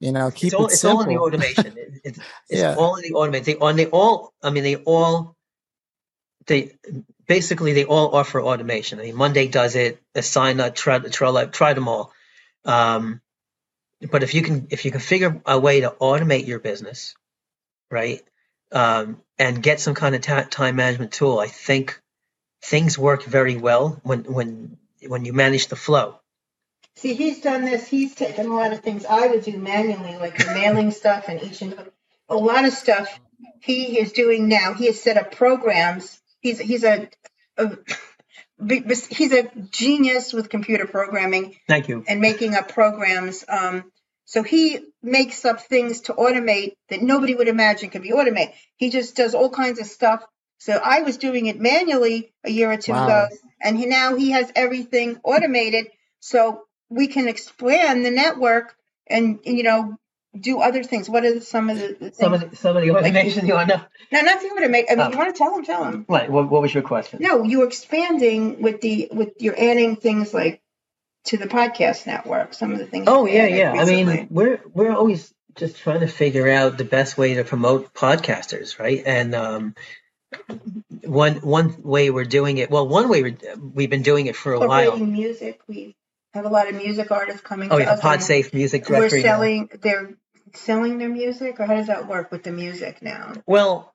you 0.00 0.10
know, 0.10 0.32
keep 0.32 0.48
it's 0.48 0.54
all, 0.54 0.66
it 0.66 0.72
it's 0.72 0.84
all 0.84 1.00
in 1.00 1.08
the 1.08 1.18
automation. 1.18 1.66
It, 1.76 2.00
it's, 2.02 2.18
it's 2.18 2.60
yeah. 2.60 2.74
all 2.76 2.96
in 2.96 3.02
the 3.02 3.12
automation. 3.12 3.44
They 3.44 3.56
on 3.56 3.76
they 3.76 3.86
all. 3.86 4.32
I 4.42 4.50
mean, 4.50 4.64
they 4.64 4.74
all. 4.74 5.36
They 6.46 6.72
basically 7.28 7.74
they 7.74 7.84
all 7.84 8.16
offer 8.16 8.42
automation. 8.42 8.98
I 8.98 9.04
mean, 9.04 9.14
Monday 9.14 9.46
does 9.46 9.76
it. 9.76 10.02
Asana, 10.16 10.72
Trello, 10.72 11.52
try 11.52 11.72
them 11.74 11.86
all. 11.86 12.12
Um, 12.64 13.20
but 14.10 14.24
if 14.24 14.34
you 14.34 14.42
can 14.42 14.66
if 14.70 14.84
you 14.84 14.90
can 14.90 15.00
figure 15.00 15.40
a 15.46 15.60
way 15.60 15.82
to 15.82 15.90
automate 15.90 16.48
your 16.48 16.58
business, 16.58 17.14
right, 17.88 18.22
um, 18.72 19.20
and 19.38 19.62
get 19.62 19.80
some 19.80 19.94
kind 19.94 20.14
of 20.14 20.22
ta- 20.22 20.46
time 20.50 20.76
management 20.76 21.12
tool, 21.12 21.38
I 21.38 21.48
think 21.48 22.00
things 22.62 22.98
work 22.98 23.24
very 23.24 23.56
well 23.56 24.00
when 24.02 24.24
when 24.24 24.78
when 25.06 25.24
you 25.24 25.32
manage 25.32 25.68
the 25.68 25.76
flow. 25.76 26.18
See, 26.96 27.14
he's 27.14 27.40
done 27.40 27.64
this. 27.64 27.86
He's 27.86 28.14
taken 28.14 28.46
a 28.46 28.54
lot 28.54 28.72
of 28.72 28.80
things 28.80 29.04
I 29.04 29.26
would 29.26 29.44
do 29.44 29.58
manually, 29.58 30.16
like 30.16 30.38
the 30.38 30.46
mailing 30.46 30.90
stuff 31.02 31.24
and 31.28 31.42
each 31.42 31.62
and 31.62 31.74
a 32.28 32.36
lot 32.36 32.64
of 32.64 32.72
stuff 32.72 33.18
he 33.60 33.98
is 33.98 34.12
doing 34.12 34.48
now. 34.48 34.74
He 34.74 34.86
has 34.86 35.00
set 35.00 35.16
up 35.16 35.34
programs. 35.34 36.20
He's 36.40 36.58
he's 36.58 36.84
a, 36.84 37.08
a 37.56 37.76
he's 38.66 39.32
a 39.32 39.50
genius 39.70 40.32
with 40.32 40.48
computer 40.48 40.86
programming. 40.86 41.56
Thank 41.68 41.88
you. 41.88 42.04
And 42.06 42.20
making 42.20 42.54
up 42.54 42.68
programs. 42.68 43.44
Um, 43.48 43.91
so 44.32 44.42
he 44.42 44.80
makes 45.02 45.44
up 45.44 45.60
things 45.60 46.00
to 46.02 46.14
automate 46.14 46.72
that 46.88 47.02
nobody 47.02 47.34
would 47.34 47.48
imagine 47.48 47.90
could 47.90 48.00
be 48.00 48.14
automated. 48.14 48.54
He 48.76 48.88
just 48.88 49.14
does 49.14 49.34
all 49.34 49.50
kinds 49.50 49.78
of 49.78 49.84
stuff. 49.84 50.24
So 50.56 50.72
I 50.82 51.02
was 51.02 51.18
doing 51.18 51.44
it 51.46 51.60
manually 51.60 52.32
a 52.42 52.50
year 52.50 52.72
or 52.72 52.78
two 52.78 52.92
wow. 52.92 53.04
ago, 53.04 53.28
and 53.60 53.76
he 53.76 53.84
now 53.84 54.16
he 54.16 54.30
has 54.30 54.50
everything 54.56 55.20
automated. 55.22 55.88
So 56.20 56.62
we 56.88 57.08
can 57.08 57.28
expand 57.28 58.06
the 58.06 58.10
network 58.10 58.74
and 59.06 59.40
you 59.44 59.64
know 59.64 59.98
do 60.40 60.62
other 60.62 60.82
things. 60.82 61.10
What 61.10 61.26
are 61.26 61.38
some 61.42 61.68
of 61.68 61.78
the, 61.78 61.96
the 62.00 62.14
some 62.14 62.32
of 62.32 62.40
the, 62.40 62.56
some 62.56 62.74
of 62.74 62.82
the 62.82 62.90
automation 62.90 63.40
like, 63.40 63.48
you 63.48 63.52
want 63.52 63.68
to 63.68 63.76
know? 63.76 63.84
No, 64.12 64.20
not 64.22 64.40
the 64.40 64.48
automate. 64.48 64.86
I 64.90 64.94
mean, 64.94 65.08
oh. 65.08 65.10
you 65.10 65.18
want 65.18 65.34
to 65.34 65.38
tell 65.38 65.54
them, 65.54 65.62
tell 65.62 65.84
them. 65.84 66.04
What, 66.06 66.30
what 66.30 66.48
what 66.48 66.62
was 66.62 66.72
your 66.72 66.84
question? 66.84 67.18
No, 67.20 67.42
you're 67.42 67.66
expanding 67.66 68.62
with 68.62 68.80
the 68.80 69.10
with 69.12 69.34
you're 69.40 69.60
adding 69.60 69.96
things 69.96 70.32
like 70.32 70.61
to 71.24 71.36
the 71.36 71.46
podcast 71.46 72.06
network. 72.06 72.54
Some 72.54 72.72
of 72.72 72.78
the 72.78 72.86
things. 72.86 73.06
Oh 73.08 73.26
yeah, 73.26 73.46
yeah. 73.46 73.72
Recently. 73.72 74.02
I 74.02 74.04
mean, 74.04 74.28
we're 74.30 74.60
we're 74.72 74.92
always 74.92 75.32
just 75.56 75.78
trying 75.78 76.00
to 76.00 76.08
figure 76.08 76.48
out 76.48 76.78
the 76.78 76.84
best 76.84 77.18
way 77.18 77.34
to 77.34 77.44
promote 77.44 77.92
podcasters, 77.94 78.78
right? 78.78 79.02
And 79.04 79.34
um, 79.34 79.74
one 81.04 81.36
one 81.36 81.82
way 81.82 82.10
we're 82.10 82.24
doing 82.24 82.58
it. 82.58 82.70
Well, 82.70 82.88
one 82.88 83.08
way 83.08 83.22
we 83.22 83.36
we've 83.74 83.90
been 83.90 84.02
doing 84.02 84.26
it 84.26 84.36
for 84.36 84.52
a 84.52 84.60
while. 84.60 84.96
Music, 84.96 85.60
we 85.68 85.96
have 86.34 86.44
a 86.44 86.48
lot 86.48 86.68
of 86.68 86.74
music 86.74 87.10
artists 87.10 87.42
coming. 87.42 87.70
Oh, 87.70 87.78
to 87.78 87.84
yeah, 87.84 87.98
PodSafe 88.00 88.54
Music 88.54 88.86
Directory. 88.86 89.20
We're 89.20 89.22
selling. 89.22 89.68
Now. 89.72 89.78
They're 89.82 90.14
selling 90.54 90.98
their 90.98 91.08
music, 91.08 91.60
or 91.60 91.66
how 91.66 91.76
does 91.76 91.86
that 91.86 92.08
work 92.08 92.30
with 92.30 92.42
the 92.42 92.52
music 92.52 93.02
now? 93.02 93.34
Well, 93.46 93.94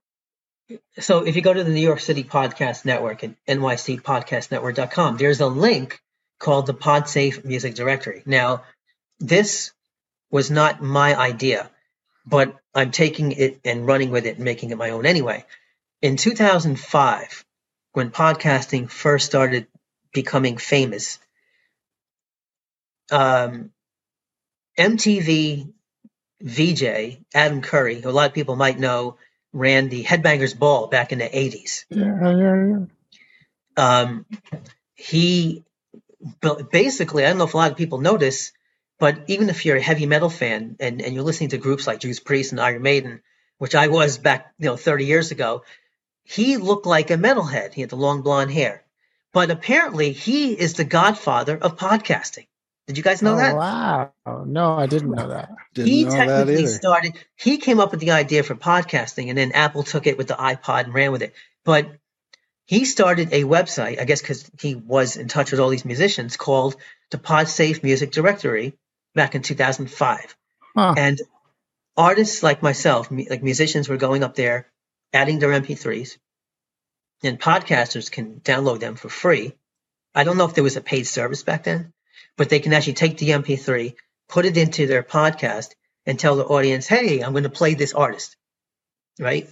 so 0.99 1.25
if 1.25 1.35
you 1.35 1.41
go 1.41 1.53
to 1.53 1.63
the 1.63 1.71
New 1.71 1.81
York 1.81 1.99
City 1.99 2.23
Podcast 2.23 2.85
Network 2.85 3.23
at 3.23 3.31
nycpodcastnetwork.com, 3.47 5.17
there's 5.17 5.39
a 5.39 5.47
link 5.47 6.01
called 6.39 6.67
the 6.67 6.73
PodSafe 6.73 7.43
Music 7.43 7.75
Directory. 7.75 8.23
Now, 8.25 8.63
this 9.19 9.71
was 10.29 10.51
not 10.51 10.81
my 10.81 11.15
idea, 11.15 11.69
but 12.25 12.55
I'm 12.75 12.91
taking 12.91 13.31
it 13.31 13.59
and 13.65 13.87
running 13.87 14.11
with 14.11 14.25
it 14.25 14.35
and 14.35 14.45
making 14.45 14.71
it 14.71 14.77
my 14.77 14.91
own 14.91 15.05
anyway. 15.05 15.45
In 16.01 16.17
2005, 16.17 17.45
when 17.93 18.11
podcasting 18.11 18.89
first 18.89 19.25
started 19.25 19.67
becoming 20.13 20.57
famous, 20.57 21.19
um, 23.11 23.71
MTV 24.77 25.73
VJ 26.41 27.17
Adam 27.33 27.61
Curry, 27.61 28.01
who 28.01 28.09
a 28.09 28.11
lot 28.11 28.29
of 28.29 28.35
people 28.35 28.55
might 28.55 28.79
know, 28.79 29.17
ran 29.53 29.89
the 29.89 30.03
Headbangers 30.03 30.57
Ball 30.57 30.87
back 30.87 31.11
in 31.11 31.19
the 31.19 31.25
80s. 31.25 31.85
Yeah, 31.89 32.31
yeah, 32.31 32.67
yeah. 32.67 32.85
Um, 33.77 34.25
he 34.95 35.63
basically, 36.71 37.25
I 37.25 37.29
don't 37.29 37.37
know 37.37 37.45
if 37.45 37.53
a 37.53 37.57
lot 37.57 37.71
of 37.71 37.77
people 37.77 37.99
notice, 37.99 38.51
but 38.99 39.19
even 39.27 39.49
if 39.49 39.65
you're 39.65 39.77
a 39.77 39.81
heavy 39.81 40.05
metal 40.05 40.29
fan 40.29 40.75
and, 40.79 41.01
and 41.01 41.13
you're 41.13 41.23
listening 41.23 41.49
to 41.49 41.57
groups 41.57 41.87
like 41.87 41.99
Judas 41.99 42.19
Priest 42.19 42.51
and 42.51 42.61
Iron 42.61 42.81
Maiden, 42.81 43.21
which 43.57 43.75
I 43.75 43.87
was 43.87 44.17
back, 44.17 44.53
you 44.59 44.65
know, 44.65 44.77
30 44.77 45.05
years 45.05 45.31
ago, 45.31 45.63
he 46.23 46.57
looked 46.57 46.85
like 46.85 47.11
a 47.11 47.15
metalhead. 47.15 47.73
He 47.73 47.81
had 47.81 47.89
the 47.89 47.95
long 47.95 48.21
blonde 48.21 48.51
hair. 48.51 48.83
But 49.33 49.51
apparently, 49.51 50.13
he 50.13 50.53
is 50.53 50.73
the 50.73 50.83
godfather 50.83 51.57
of 51.57 51.77
podcasting. 51.77 52.47
Did 52.87 52.97
you 52.97 53.03
guys 53.03 53.21
know 53.21 53.33
oh, 53.33 53.37
that? 53.37 53.55
Wow. 53.55 54.11
No, 54.45 54.73
I 54.75 54.87
didn't 54.87 55.11
know 55.11 55.27
that. 55.27 55.49
Didn't 55.73 55.91
he 55.91 56.05
know 56.05 56.11
technically 56.11 56.65
that 56.65 56.67
started, 56.69 57.13
he 57.35 57.57
came 57.57 57.81
up 57.81 57.91
with 57.91 57.99
the 57.99 58.11
idea 58.11 58.43
for 58.43 58.55
podcasting 58.55 59.27
and 59.27 59.37
then 59.37 59.51
Apple 59.51 59.83
took 59.83 60.07
it 60.07 60.17
with 60.17 60.29
the 60.29 60.35
iPod 60.35 60.85
and 60.85 60.93
ran 60.93 61.11
with 61.11 61.21
it. 61.21 61.33
But 61.65 61.91
he 62.67 62.83
started 62.83 63.29
a 63.31 63.43
website, 63.43 63.99
I 63.99 64.03
guess 64.03 64.21
because 64.21 64.49
he 64.59 64.75
was 64.75 65.15
in 65.15 65.29
touch 65.29 65.51
with 65.51 65.61
all 65.61 65.69
these 65.69 65.85
musicians, 65.85 66.35
called 66.35 66.75
the 67.11 67.17
PodSafe 67.17 67.81
Music 67.81 68.11
Directory 68.11 68.73
back 69.15 69.35
in 69.35 69.41
2005. 69.41 70.35
Huh. 70.75 70.93
And 70.97 71.21
artists 71.95 72.43
like 72.43 72.61
myself, 72.61 73.07
like 73.09 73.41
musicians, 73.41 73.87
were 73.87 73.95
going 73.95 74.21
up 74.21 74.35
there, 74.35 74.67
adding 75.13 75.39
their 75.39 75.49
MP3s, 75.49 76.17
and 77.23 77.39
podcasters 77.39 78.11
can 78.11 78.41
download 78.41 78.81
them 78.81 78.95
for 78.95 79.07
free. 79.07 79.53
I 80.13 80.25
don't 80.25 80.37
know 80.37 80.45
if 80.45 80.53
there 80.53 80.63
was 80.63 80.75
a 80.75 80.81
paid 80.81 81.07
service 81.07 81.43
back 81.43 81.63
then, 81.63 81.93
but 82.35 82.49
they 82.49 82.59
can 82.59 82.73
actually 82.73 82.93
take 82.93 83.17
the 83.17 83.29
MP3, 83.29 83.95
put 84.27 84.45
it 84.45 84.57
into 84.57 84.87
their 84.87 85.03
podcast, 85.03 85.73
and 86.05 86.19
tell 86.19 86.35
the 86.35 86.45
audience, 86.45 86.85
hey, 86.85 87.21
I'm 87.21 87.31
going 87.31 87.43
to 87.43 87.49
play 87.49 87.75
this 87.75 87.93
artist. 87.93 88.35
Right? 89.19 89.49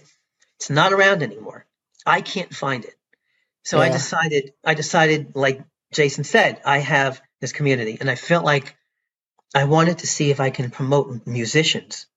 It's 0.57 0.69
not 0.69 0.91
around 0.91 1.23
anymore. 1.23 1.65
I 2.05 2.21
can't 2.21 2.53
find 2.53 2.83
it. 2.83 2.94
So 3.65 3.77
yeah. 3.77 3.83
I 3.83 3.89
decided, 3.89 4.53
I 4.63 4.73
decided, 4.75 5.35
like 5.35 5.61
Jason 5.91 6.23
said, 6.23 6.61
I 6.65 6.79
have 6.79 7.21
this 7.41 7.51
community 7.51 7.97
and 7.99 8.09
I 8.09 8.15
felt 8.15 8.45
like 8.45 8.75
I 9.53 9.65
wanted 9.65 9.99
to 9.99 10.07
see 10.07 10.31
if 10.31 10.39
I 10.39 10.49
can 10.51 10.71
promote 10.71 11.27
musicians. 11.27 12.07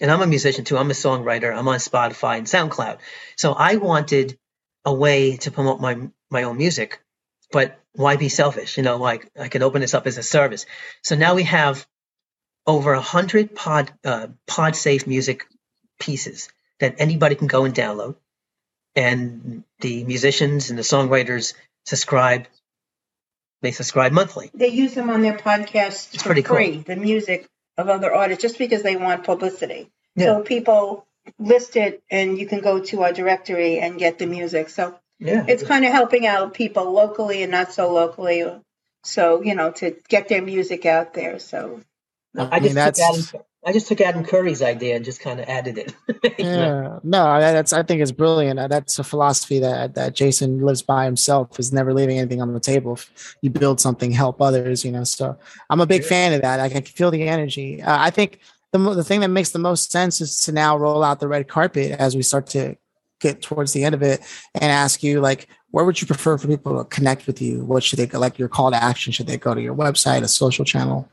And 0.00 0.10
I'm 0.10 0.22
a 0.22 0.26
musician 0.26 0.64
too. 0.64 0.78
I'm 0.78 0.90
a 0.90 0.94
songwriter. 0.94 1.56
I'm 1.56 1.68
on 1.68 1.78
Spotify 1.78 2.38
and 2.38 2.46
SoundCloud. 2.46 2.98
So 3.36 3.52
I 3.52 3.76
wanted 3.76 4.38
a 4.84 4.94
way 4.94 5.36
to 5.38 5.50
promote 5.50 5.80
my, 5.80 6.08
my 6.30 6.44
own 6.44 6.56
music, 6.58 7.00
but 7.52 7.78
why 7.92 8.16
be 8.16 8.28
selfish? 8.28 8.76
You 8.76 8.82
know, 8.82 8.96
like 8.96 9.30
I 9.38 9.48
could 9.48 9.62
open 9.62 9.80
this 9.80 9.94
up 9.94 10.06
as 10.06 10.18
a 10.18 10.22
service. 10.22 10.66
So 11.02 11.16
now 11.16 11.34
we 11.34 11.44
have 11.44 11.86
over 12.66 12.92
a 12.92 13.00
hundred 13.00 13.54
pod 13.54 13.92
uh, 14.04 14.28
pod 14.46 14.76
safe 14.76 15.06
music 15.06 15.46
pieces 16.00 16.48
that 16.80 16.96
anybody 16.98 17.34
can 17.34 17.46
go 17.46 17.64
and 17.64 17.74
download, 17.74 18.16
and 18.96 19.64
the 19.80 20.04
musicians 20.04 20.70
and 20.70 20.78
the 20.78 20.82
songwriters 20.82 21.54
subscribe. 21.84 22.46
They 23.62 23.72
subscribe 23.72 24.12
monthly. 24.12 24.50
They 24.54 24.68
use 24.68 24.94
them 24.94 25.10
on 25.10 25.22
their 25.22 25.36
podcasts 25.38 26.14
it's 26.14 26.22
for 26.22 26.34
free. 26.34 26.42
Cool. 26.42 26.82
The 26.82 26.96
music 26.96 27.48
of 27.78 27.88
other 27.88 28.12
artists, 28.14 28.42
just 28.42 28.58
because 28.58 28.82
they 28.82 28.96
want 28.96 29.24
publicity. 29.24 29.90
Yeah. 30.16 30.26
So 30.26 30.42
people 30.42 31.06
list 31.38 31.76
it, 31.76 32.02
and 32.10 32.38
you 32.38 32.46
can 32.46 32.60
go 32.60 32.80
to 32.80 33.02
our 33.02 33.12
directory 33.12 33.78
and 33.78 33.98
get 33.98 34.18
the 34.18 34.26
music. 34.26 34.68
So 34.68 34.98
yeah. 35.18 35.44
It's 35.48 35.62
kind 35.62 35.84
of 35.84 35.92
helping 35.92 36.26
out 36.26 36.54
people 36.54 36.92
locally 36.92 37.42
and 37.42 37.52
not 37.52 37.72
so 37.72 37.92
locally. 37.92 38.44
So, 39.04 39.42
you 39.42 39.54
know, 39.54 39.70
to 39.72 39.96
get 40.08 40.28
their 40.28 40.42
music 40.42 40.86
out 40.86 41.14
there. 41.14 41.38
So 41.38 41.80
I, 42.36 42.60
just 42.60 42.74
took 42.74 42.98
Adam, 42.98 43.44
I 43.66 43.72
just 43.72 43.88
took 43.88 44.00
Adam 44.00 44.24
Curry's 44.24 44.62
idea 44.62 44.96
and 44.96 45.04
just 45.04 45.20
kind 45.20 45.40
of 45.40 45.48
added 45.48 45.78
it. 45.78 45.94
yeah. 46.38 46.98
No, 47.02 47.40
that's 47.40 47.72
I 47.72 47.82
think 47.82 48.02
it's 48.02 48.12
brilliant. 48.12 48.60
That's 48.68 48.98
a 48.98 49.04
philosophy 49.04 49.58
that 49.60 49.94
that 49.94 50.14
Jason 50.14 50.60
lives 50.60 50.82
by 50.82 51.04
himself 51.04 51.58
is 51.58 51.72
never 51.72 51.94
leaving 51.94 52.18
anything 52.18 52.42
on 52.42 52.52
the 52.52 52.60
table. 52.60 52.94
If 52.94 53.36
you 53.40 53.50
build 53.50 53.80
something, 53.80 54.10
help 54.12 54.42
others, 54.42 54.84
you 54.84 54.92
know. 54.92 55.04
So 55.04 55.36
I'm 55.70 55.80
a 55.80 55.86
big 55.86 56.02
yeah. 56.02 56.08
fan 56.08 56.32
of 56.34 56.42
that. 56.42 56.60
I 56.60 56.68
can 56.68 56.82
feel 56.82 57.10
the 57.10 57.26
energy. 57.26 57.82
Uh, 57.82 57.96
I 57.98 58.10
think 58.10 58.40
the, 58.72 58.78
the 58.78 59.04
thing 59.04 59.20
that 59.20 59.28
makes 59.28 59.50
the 59.50 59.58
most 59.58 59.92
sense 59.92 60.20
is 60.20 60.42
to 60.42 60.52
now 60.52 60.76
roll 60.76 61.02
out 61.02 61.20
the 61.20 61.28
red 61.28 61.48
carpet 61.48 61.92
as 61.92 62.16
we 62.16 62.22
start 62.22 62.48
to 62.48 62.76
get 63.20 63.40
towards 63.40 63.72
the 63.72 63.84
end 63.84 63.94
of 63.94 64.02
it 64.02 64.20
and 64.54 64.64
ask 64.64 65.02
you 65.02 65.20
like 65.20 65.48
where 65.70 65.84
would 65.84 66.00
you 66.00 66.06
prefer 66.06 66.36
for 66.36 66.48
people 66.48 66.76
to 66.76 66.84
connect 66.90 67.26
with 67.26 67.40
you 67.40 67.64
what 67.64 67.82
should 67.82 67.98
they 67.98 68.06
like 68.18 68.38
your 68.38 68.48
call 68.48 68.70
to 68.70 68.82
action 68.82 69.12
should 69.12 69.26
they 69.26 69.38
go 69.38 69.54
to 69.54 69.62
your 69.62 69.74
website 69.74 70.22
a 70.22 70.28
social 70.28 70.64
channel 70.64 71.08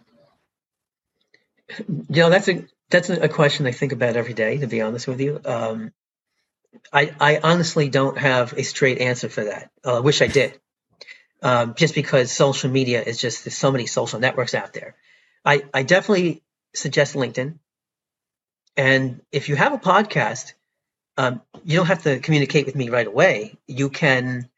you 1.87 2.21
know 2.21 2.29
that's 2.29 2.47
a 2.47 2.65
that's 2.89 3.09
a 3.09 3.29
question 3.29 3.67
i 3.67 3.71
think 3.71 3.91
about 3.91 4.15
every 4.15 4.33
day 4.33 4.57
to 4.57 4.67
be 4.67 4.81
honest 4.81 5.07
with 5.07 5.21
you 5.21 5.39
um, 5.45 5.91
I, 6.93 7.13
I 7.19 7.39
honestly 7.43 7.89
don't 7.89 8.17
have 8.17 8.53
a 8.53 8.63
straight 8.63 8.99
answer 8.99 9.29
for 9.29 9.43
that 9.45 9.71
uh, 9.85 9.97
i 9.97 9.99
wish 9.99 10.21
i 10.21 10.27
did 10.27 10.59
um, 11.41 11.73
just 11.75 11.95
because 11.95 12.31
social 12.31 12.69
media 12.69 13.01
is 13.01 13.19
just 13.19 13.45
there's 13.45 13.57
so 13.57 13.71
many 13.71 13.87
social 13.87 14.19
networks 14.19 14.53
out 14.53 14.73
there. 14.73 14.95
I, 15.43 15.63
I 15.73 15.83
definitely 15.83 16.43
suggest 16.73 17.15
LinkedIn. 17.15 17.57
And 18.77 19.21
if 19.31 19.49
you 19.49 19.55
have 19.55 19.73
a 19.73 19.77
podcast, 19.77 20.53
um, 21.17 21.41
you 21.65 21.77
don't 21.77 21.87
have 21.87 22.03
to 22.03 22.19
communicate 22.19 22.65
with 22.65 22.75
me 22.75 22.89
right 22.89 23.07
away. 23.07 23.55
You 23.67 23.89
can 23.89 24.49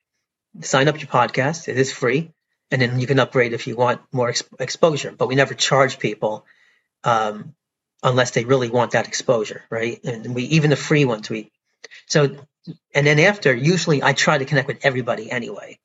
sign 0.62 0.88
up 0.88 0.99
your 0.99 1.08
podcast. 1.08 1.67
It 1.67 1.78
is 1.78 1.91
free, 1.91 2.32
and 2.69 2.82
then 2.82 2.99
you 2.99 3.08
can 3.08 3.19
upgrade 3.19 3.54
if 3.54 3.65
you 3.65 3.76
want 3.76 4.02
more 4.12 4.30
ex- 4.30 4.43
exposure. 4.60 5.13
But 5.17 5.28
we 5.28 5.36
never 5.36 5.54
charge 5.54 5.99
people 5.99 6.45
um, 7.03 7.55
unless 8.01 8.31
they 8.31 8.45
really 8.45 8.69
want 8.69 8.91
that 8.91 9.07
exposure, 9.07 9.63
right? 9.69 10.03
And 10.03 10.35
we 10.35 10.43
even 10.43 10.69
the 10.69 10.75
free 10.75 11.05
ones 11.05 11.29
we. 11.29 11.51
So, 12.05 12.35
and 12.93 13.07
then 13.07 13.19
after, 13.19 13.53
usually 13.53 14.03
I 14.03 14.13
try 14.13 14.37
to 14.37 14.45
connect 14.45 14.67
with 14.67 14.85
everybody 14.85 15.31
anyway 15.31 15.79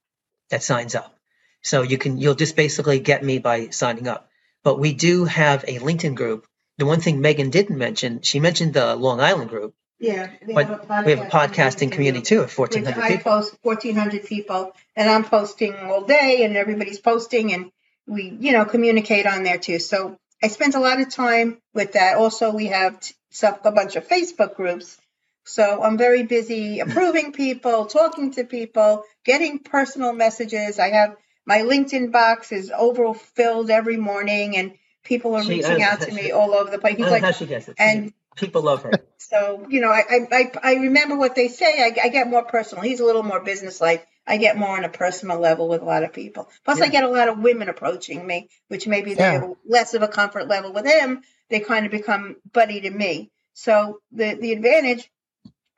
that 0.50 0.62
signs 0.62 0.94
up. 0.94 1.14
So 1.62 1.83
you 1.83 1.98
can 1.98 2.18
you'll 2.18 2.35
just 2.35 2.57
basically 2.57 3.00
get 3.00 3.24
me 3.24 3.38
by 3.38 3.68
signing 3.68 4.09
up. 4.09 4.28
But 4.62 4.78
we 4.78 4.92
do 4.92 5.24
have 5.24 5.64
a 5.66 5.78
LinkedIn 5.78 6.14
group. 6.14 6.46
The 6.78 6.87
one 6.87 7.00
thing 7.00 7.20
Megan 7.20 7.50
didn't 7.50 7.76
mention, 7.76 8.22
she 8.22 8.40
mentioned 8.40 8.74
the 8.74 8.94
Long 8.94 9.20
Island 9.20 9.50
group. 9.50 9.74
Yeah, 10.00 10.31
but 10.54 10.66
have 10.88 11.07
we 11.07 11.12
have 11.12 11.26
a 11.26 11.31
podcasting 11.31 11.90
community 11.90 12.22
too 12.22 12.42
of 12.42 12.57
1,400 12.57 13.02
I 13.02 13.16
people. 13.16 13.33
post 13.33 13.59
1,400 13.62 14.26
people, 14.26 14.72
and 14.94 15.11
I'm 15.11 15.24
posting 15.24 15.74
all 15.74 16.02
day, 16.02 16.44
and 16.44 16.57
everybody's 16.57 17.00
posting, 17.00 17.52
and 17.52 17.72
we, 18.07 18.37
you 18.38 18.52
know, 18.52 18.64
communicate 18.64 19.26
on 19.26 19.42
there 19.42 19.59
too. 19.59 19.81
So 19.81 20.16
I 20.42 20.48
spent 20.48 20.74
a 20.74 20.81
lot 20.81 21.01
of 21.01 21.11
time 21.11 21.61
with 21.74 21.92
that. 21.92 22.16
Also, 22.16 22.53
we 22.53 22.66
have 22.66 23.01
some, 23.31 23.57
a 23.64 23.72
bunch 23.72 23.96
of 23.96 24.07
Facebook 24.07 24.55
groups. 24.55 24.96
So 25.44 25.83
I'm 25.83 25.98
very 25.98 26.24
busy 26.24 26.81
approving 26.81 27.33
people, 27.33 27.87
talking 27.87 28.33
to 28.33 28.44
people, 28.44 29.05
getting 29.24 29.59
personal 29.59 30.12
messages. 30.12 30.79
I 30.79 30.90
have 30.90 31.16
my 31.46 31.61
LinkedIn 31.61 32.12
box 32.12 32.53
is 32.53 32.70
overfilled 32.70 33.70
every 33.70 33.96
morning, 33.96 34.57
and 34.57 34.74
people 35.03 35.35
are 35.35 35.42
she, 35.42 35.57
reaching 35.57 35.83
out 35.83 36.03
to 36.03 36.12
me 36.18 36.31
all 36.31 36.53
over 36.53 36.70
the 36.70 36.79
place. 36.79 36.96
He's 36.96 37.07
oh, 37.07 37.11
like, 37.11 37.22
gets 37.22 37.68
it. 37.68 37.77
And 37.79 38.12
people 38.38 38.62
love 38.62 38.83
her. 38.83 38.92
So 39.20 39.66
you 39.68 39.81
know, 39.81 39.90
I 39.90 40.05
I, 40.33 40.53
I 40.62 40.74
remember 40.77 41.16
what 41.16 41.35
they 41.35 41.48
say. 41.48 41.83
I, 41.83 42.07
I 42.07 42.09
get 42.09 42.31
more 42.31 42.44
personal. 42.44 42.85
He's 42.85 43.01
a 43.01 43.05
little 43.05 43.24
more 43.24 43.40
businesslike. 43.40 44.07
I 44.27 44.37
get 44.37 44.57
more 44.57 44.77
on 44.77 44.85
a 44.85 44.88
personal 44.88 45.38
level 45.38 45.68
with 45.68 45.83
a 45.83 45.85
lot 45.85 46.05
of 46.05 46.12
people. 46.12 46.48
Plus, 46.64 46.79
yeah. 46.79 46.85
I 46.85 46.88
get 46.88 47.05
a 47.05 47.09
lot 47.09 47.29
of 47.29 47.38
women 47.38 47.68
approaching 47.68 48.27
me, 48.27 48.48
which 48.68 48.87
maybe 48.87 49.14
they 49.14 49.22
yeah. 49.22 49.33
have 49.33 49.55
less 49.66 49.92
of 49.92 50.03
a 50.03 50.09
comfort 50.09 50.48
level 50.48 50.72
with 50.72 50.87
him. 50.87 51.22
They 51.51 51.61
kind 51.61 51.85
of 51.85 51.92
become 51.92 52.37
buddy 52.53 52.81
to 52.83 52.90
me. 52.90 53.31
So 53.55 53.98
the 54.12 54.35
the 54.35 54.53
advantage 54.53 55.11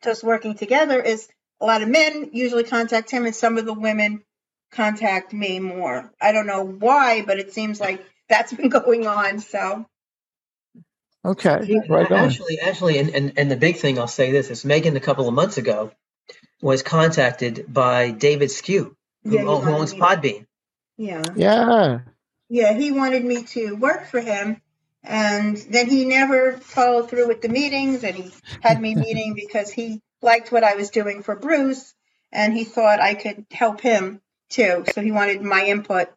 to 0.02 0.10
us 0.10 0.22
working 0.22 0.54
together 0.54 1.00
is 1.00 1.26
a 1.60 1.66
lot 1.66 1.82
of 1.82 1.88
men 1.88 2.30
usually 2.32 2.64
contact 2.64 3.10
him, 3.10 3.24
and 3.24 3.34
some 3.34 3.58
of 3.58 3.64
the 3.64 3.74
women 3.74 4.22
contact 4.70 5.32
me 5.32 5.60
more. 5.60 6.12
I 6.20 6.32
don't 6.32 6.46
know 6.46 6.64
why, 6.64 7.22
but 7.22 7.38
it 7.38 7.52
seems 7.52 7.80
like 7.80 8.04
that's 8.28 8.52
been 8.52 8.68
going 8.80 9.06
on. 9.06 9.40
So 9.40 9.86
Okay, 11.24 11.82
right 11.88 12.10
on. 12.10 12.18
Actually, 12.18 12.60
actually, 12.60 12.98
and, 12.98 13.10
and, 13.14 13.32
and 13.36 13.50
the 13.50 13.56
big 13.56 13.76
thing 13.76 13.98
I'll 13.98 14.08
say 14.08 14.32
this 14.32 14.50
is 14.50 14.64
Megan 14.64 14.96
a 14.96 15.00
couple 15.00 15.28
of 15.28 15.34
months 15.34 15.58
ago 15.58 15.92
was 16.62 16.82
contacted 16.82 17.66
by 17.68 18.10
David 18.10 18.50
Skew, 18.50 18.96
who, 19.24 19.34
yeah, 19.34 19.42
who 19.42 19.70
owns 19.70 19.92
Podbean. 19.92 20.46
Yeah. 20.96 21.22
Yeah. 21.36 22.00
Yeah, 22.48 22.72
he 22.72 22.90
wanted 22.90 23.24
me 23.24 23.42
to 23.44 23.74
work 23.74 24.06
for 24.06 24.20
him. 24.20 24.60
And 25.02 25.56
then 25.56 25.88
he 25.88 26.04
never 26.04 26.52
followed 26.52 27.08
through 27.08 27.28
with 27.28 27.40
the 27.40 27.48
meetings, 27.48 28.02
and 28.04 28.16
he 28.16 28.32
had 28.60 28.80
me 28.80 28.94
meeting 29.06 29.34
because 29.34 29.70
he 29.70 30.00
liked 30.22 30.52
what 30.52 30.64
I 30.64 30.74
was 30.74 30.90
doing 30.90 31.22
for 31.22 31.36
Bruce, 31.36 31.94
and 32.32 32.54
he 32.54 32.64
thought 32.64 33.00
I 33.00 33.14
could 33.14 33.46
help 33.50 33.80
him 33.80 34.20
too. 34.50 34.84
So 34.92 35.00
he 35.00 35.12
wanted 35.12 35.42
my 35.42 35.64
input 35.64 36.08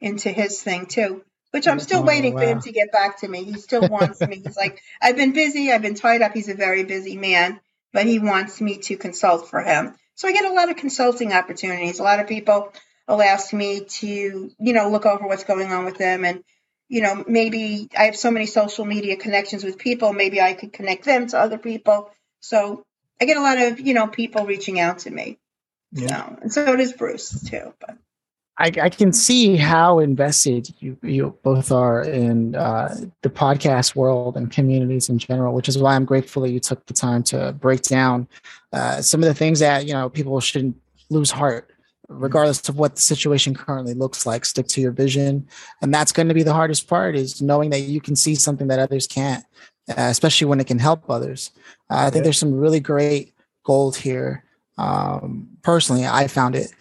into 0.00 0.30
his 0.30 0.60
thing 0.60 0.86
too 0.86 1.24
which 1.52 1.68
I'm 1.68 1.80
still 1.80 2.00
oh, 2.00 2.04
waiting 2.04 2.34
wow. 2.34 2.40
for 2.40 2.46
him 2.46 2.60
to 2.62 2.72
get 2.72 2.92
back 2.92 3.20
to 3.20 3.28
me. 3.28 3.44
He 3.44 3.54
still 3.54 3.88
wants 3.88 4.20
me. 4.20 4.42
He's 4.44 4.56
like, 4.56 4.82
I've 5.02 5.16
been 5.16 5.32
busy, 5.32 5.70
I've 5.70 5.82
been 5.82 5.94
tied 5.94 6.22
up. 6.22 6.32
He's 6.32 6.48
a 6.48 6.54
very 6.54 6.84
busy 6.84 7.16
man, 7.16 7.60
but 7.92 8.06
he 8.06 8.18
wants 8.18 8.60
me 8.60 8.78
to 8.78 8.96
consult 8.96 9.48
for 9.48 9.60
him. 9.60 9.94
So 10.16 10.28
I 10.28 10.32
get 10.32 10.44
a 10.44 10.52
lot 10.52 10.70
of 10.70 10.76
consulting 10.76 11.32
opportunities. 11.32 12.00
A 12.00 12.02
lot 12.02 12.20
of 12.20 12.26
people 12.26 12.72
will 13.06 13.22
ask 13.22 13.52
me 13.52 13.84
to, 13.84 14.50
you 14.58 14.72
know, 14.72 14.90
look 14.90 15.06
over 15.06 15.26
what's 15.26 15.44
going 15.44 15.72
on 15.72 15.84
with 15.84 15.98
them 15.98 16.24
and 16.24 16.42
you 16.92 17.00
know, 17.00 17.24
maybe 17.26 17.88
I 17.96 18.04
have 18.04 18.16
so 18.16 18.30
many 18.30 18.44
social 18.44 18.84
media 18.84 19.16
connections 19.16 19.64
with 19.64 19.78
people, 19.78 20.12
maybe 20.12 20.42
I 20.42 20.52
could 20.52 20.74
connect 20.74 21.06
them 21.06 21.26
to 21.28 21.38
other 21.38 21.56
people. 21.56 22.10
So 22.40 22.84
I 23.18 23.24
get 23.24 23.38
a 23.38 23.40
lot 23.40 23.56
of, 23.56 23.80
you 23.80 23.94
know, 23.94 24.08
people 24.08 24.44
reaching 24.44 24.78
out 24.78 24.98
to 25.00 25.10
me. 25.10 25.38
Yeah. 25.92 26.08
Know, 26.08 26.38
and 26.42 26.52
so 26.52 26.76
does 26.76 26.92
Bruce 26.92 27.48
too. 27.48 27.72
But 27.80 27.96
I, 28.62 28.70
I, 28.80 28.88
can 28.90 29.12
see 29.12 29.56
how 29.56 29.98
invested 29.98 30.72
you, 30.78 30.96
you 31.02 31.36
both 31.42 31.72
are 31.72 32.04
in 32.04 32.54
uh, 32.54 32.94
the 33.22 33.28
podcast 33.28 33.96
world 33.96 34.36
and 34.36 34.52
communities 34.52 35.08
in 35.08 35.18
general, 35.18 35.52
which 35.52 35.68
is 35.68 35.78
why 35.78 35.96
I'm 35.96 36.04
grateful 36.04 36.42
that 36.42 36.50
you 36.50 36.60
took 36.60 36.86
the 36.86 36.94
time 36.94 37.24
to 37.24 37.52
break 37.54 37.82
down 37.82 38.28
uh, 38.72 39.00
some 39.00 39.20
of 39.20 39.26
the 39.26 39.34
things 39.34 39.58
that 39.58 39.86
you 39.86 39.92
know 39.92 40.08
people 40.08 40.38
shouldn't 40.38 40.76
lose 41.10 41.32
heart, 41.32 41.72
regardless 42.08 42.68
of 42.68 42.76
what 42.76 42.94
the 42.94 43.00
situation 43.00 43.52
currently 43.52 43.94
looks 43.94 44.26
like. 44.26 44.44
Stick 44.44 44.68
to 44.68 44.80
your 44.80 44.92
vision, 44.92 45.48
and 45.80 45.92
that's 45.92 46.12
going 46.12 46.28
to 46.28 46.34
be 46.34 46.44
the 46.44 46.54
hardest 46.54 46.86
part: 46.86 47.16
is 47.16 47.42
knowing 47.42 47.70
that 47.70 47.80
you 47.80 48.00
can 48.00 48.14
see 48.14 48.36
something 48.36 48.68
that 48.68 48.78
others 48.78 49.08
can't, 49.08 49.44
uh, 49.88 49.94
especially 50.08 50.46
when 50.46 50.60
it 50.60 50.68
can 50.68 50.78
help 50.78 51.10
others. 51.10 51.50
Uh, 51.90 51.96
I 52.06 52.10
think 52.10 52.22
there's 52.22 52.38
some 52.38 52.54
really 52.54 52.80
great 52.80 53.34
gold 53.64 53.96
here. 53.96 54.44
Um, 54.78 55.48
personally, 55.62 56.06
I 56.06 56.28
found 56.28 56.54
it 56.54 56.72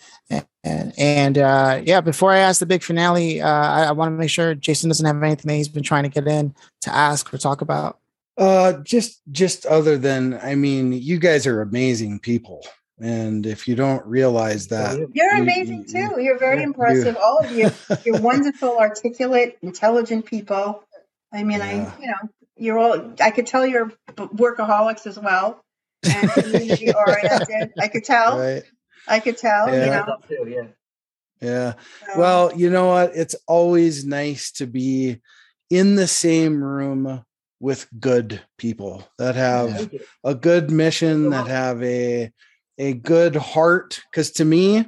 and, 0.63 0.93
and 0.97 1.37
uh, 1.37 1.81
yeah, 1.83 2.01
before 2.01 2.31
I 2.31 2.39
ask 2.39 2.59
the 2.59 2.65
big 2.65 2.83
finale, 2.83 3.41
uh, 3.41 3.47
I, 3.47 3.83
I 3.85 3.91
want 3.91 4.13
to 4.13 4.17
make 4.17 4.29
sure 4.29 4.53
Jason 4.53 4.89
doesn't 4.89 5.05
have 5.05 5.21
anything 5.21 5.47
that 5.47 5.55
he's 5.55 5.67
been 5.67 5.83
trying 5.83 6.03
to 6.03 6.09
get 6.09 6.27
in 6.27 6.53
to 6.81 6.93
ask 6.93 7.33
or 7.33 7.37
talk 7.37 7.61
about. 7.61 7.99
Uh, 8.37 8.73
just 8.83 9.21
just 9.31 9.65
other 9.65 9.97
than, 9.97 10.39
I 10.41 10.55
mean, 10.55 10.93
you 10.93 11.19
guys 11.19 11.45
are 11.45 11.61
amazing 11.61 12.19
people, 12.19 12.65
and 12.99 13.45
if 13.45 13.67
you 13.67 13.75
don't 13.75 14.05
realize 14.05 14.67
that, 14.67 14.97
you're 15.13 15.35
you, 15.35 15.41
amazing 15.41 15.85
you, 15.87 16.09
too. 16.09 16.21
You're 16.21 16.39
very 16.39 16.63
impressive, 16.63 17.15
you. 17.15 17.21
all 17.21 17.39
of 17.43 17.51
you. 17.51 17.69
You're 18.05 18.21
wonderful, 18.21 18.77
articulate, 18.77 19.57
intelligent 19.61 20.25
people. 20.25 20.83
I 21.33 21.43
mean, 21.43 21.59
yeah. 21.59 21.65
I 21.65 22.01
you 22.01 22.07
know, 22.07 22.29
you're 22.55 22.79
all. 22.79 23.13
I 23.19 23.31
could 23.31 23.47
tell 23.47 23.65
you're 23.65 23.91
workaholics 24.15 25.05
as 25.07 25.19
well, 25.19 25.63
and 26.03 26.31
community 26.31 26.93
oriented. 26.93 27.73
I 27.79 27.87
could 27.89 28.05
tell. 28.05 28.39
Right. 28.39 28.63
I 29.07 29.19
could 29.19 29.37
tell, 29.37 29.67
yeah. 29.69 29.85
you 29.85 29.91
know. 29.91 30.17
Too, 30.27 30.49
yeah. 30.49 30.67
Yeah. 31.41 31.73
Well, 32.17 32.55
you 32.55 32.69
know 32.69 32.87
what? 32.87 33.15
It's 33.15 33.35
always 33.47 34.05
nice 34.05 34.51
to 34.53 34.67
be 34.67 35.21
in 35.69 35.95
the 35.95 36.07
same 36.07 36.63
room 36.63 37.23
with 37.59 37.87
good 37.99 38.41
people 38.57 39.07
that 39.17 39.35
have 39.35 39.91
a 40.23 40.35
good 40.35 40.69
mission, 40.69 41.29
that 41.31 41.47
have 41.47 41.81
a 41.83 42.31
a 42.77 42.93
good 42.93 43.35
heart. 43.35 44.01
Because 44.11 44.31
to 44.33 44.45
me, 44.45 44.85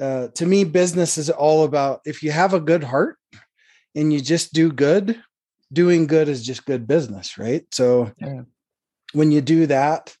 uh, 0.00 0.28
to 0.28 0.46
me, 0.46 0.64
business 0.64 1.18
is 1.18 1.30
all 1.30 1.64
about 1.64 2.00
if 2.04 2.22
you 2.22 2.30
have 2.30 2.54
a 2.54 2.60
good 2.60 2.84
heart 2.84 3.18
and 3.94 4.12
you 4.12 4.20
just 4.20 4.52
do 4.52 4.70
good, 4.72 5.20
doing 5.72 6.06
good 6.06 6.28
is 6.28 6.44
just 6.44 6.66
good 6.66 6.86
business, 6.86 7.38
right? 7.38 7.64
So 7.72 8.12
yeah. 8.18 8.42
when 9.12 9.32
you 9.32 9.40
do 9.40 9.66
that, 9.66 10.14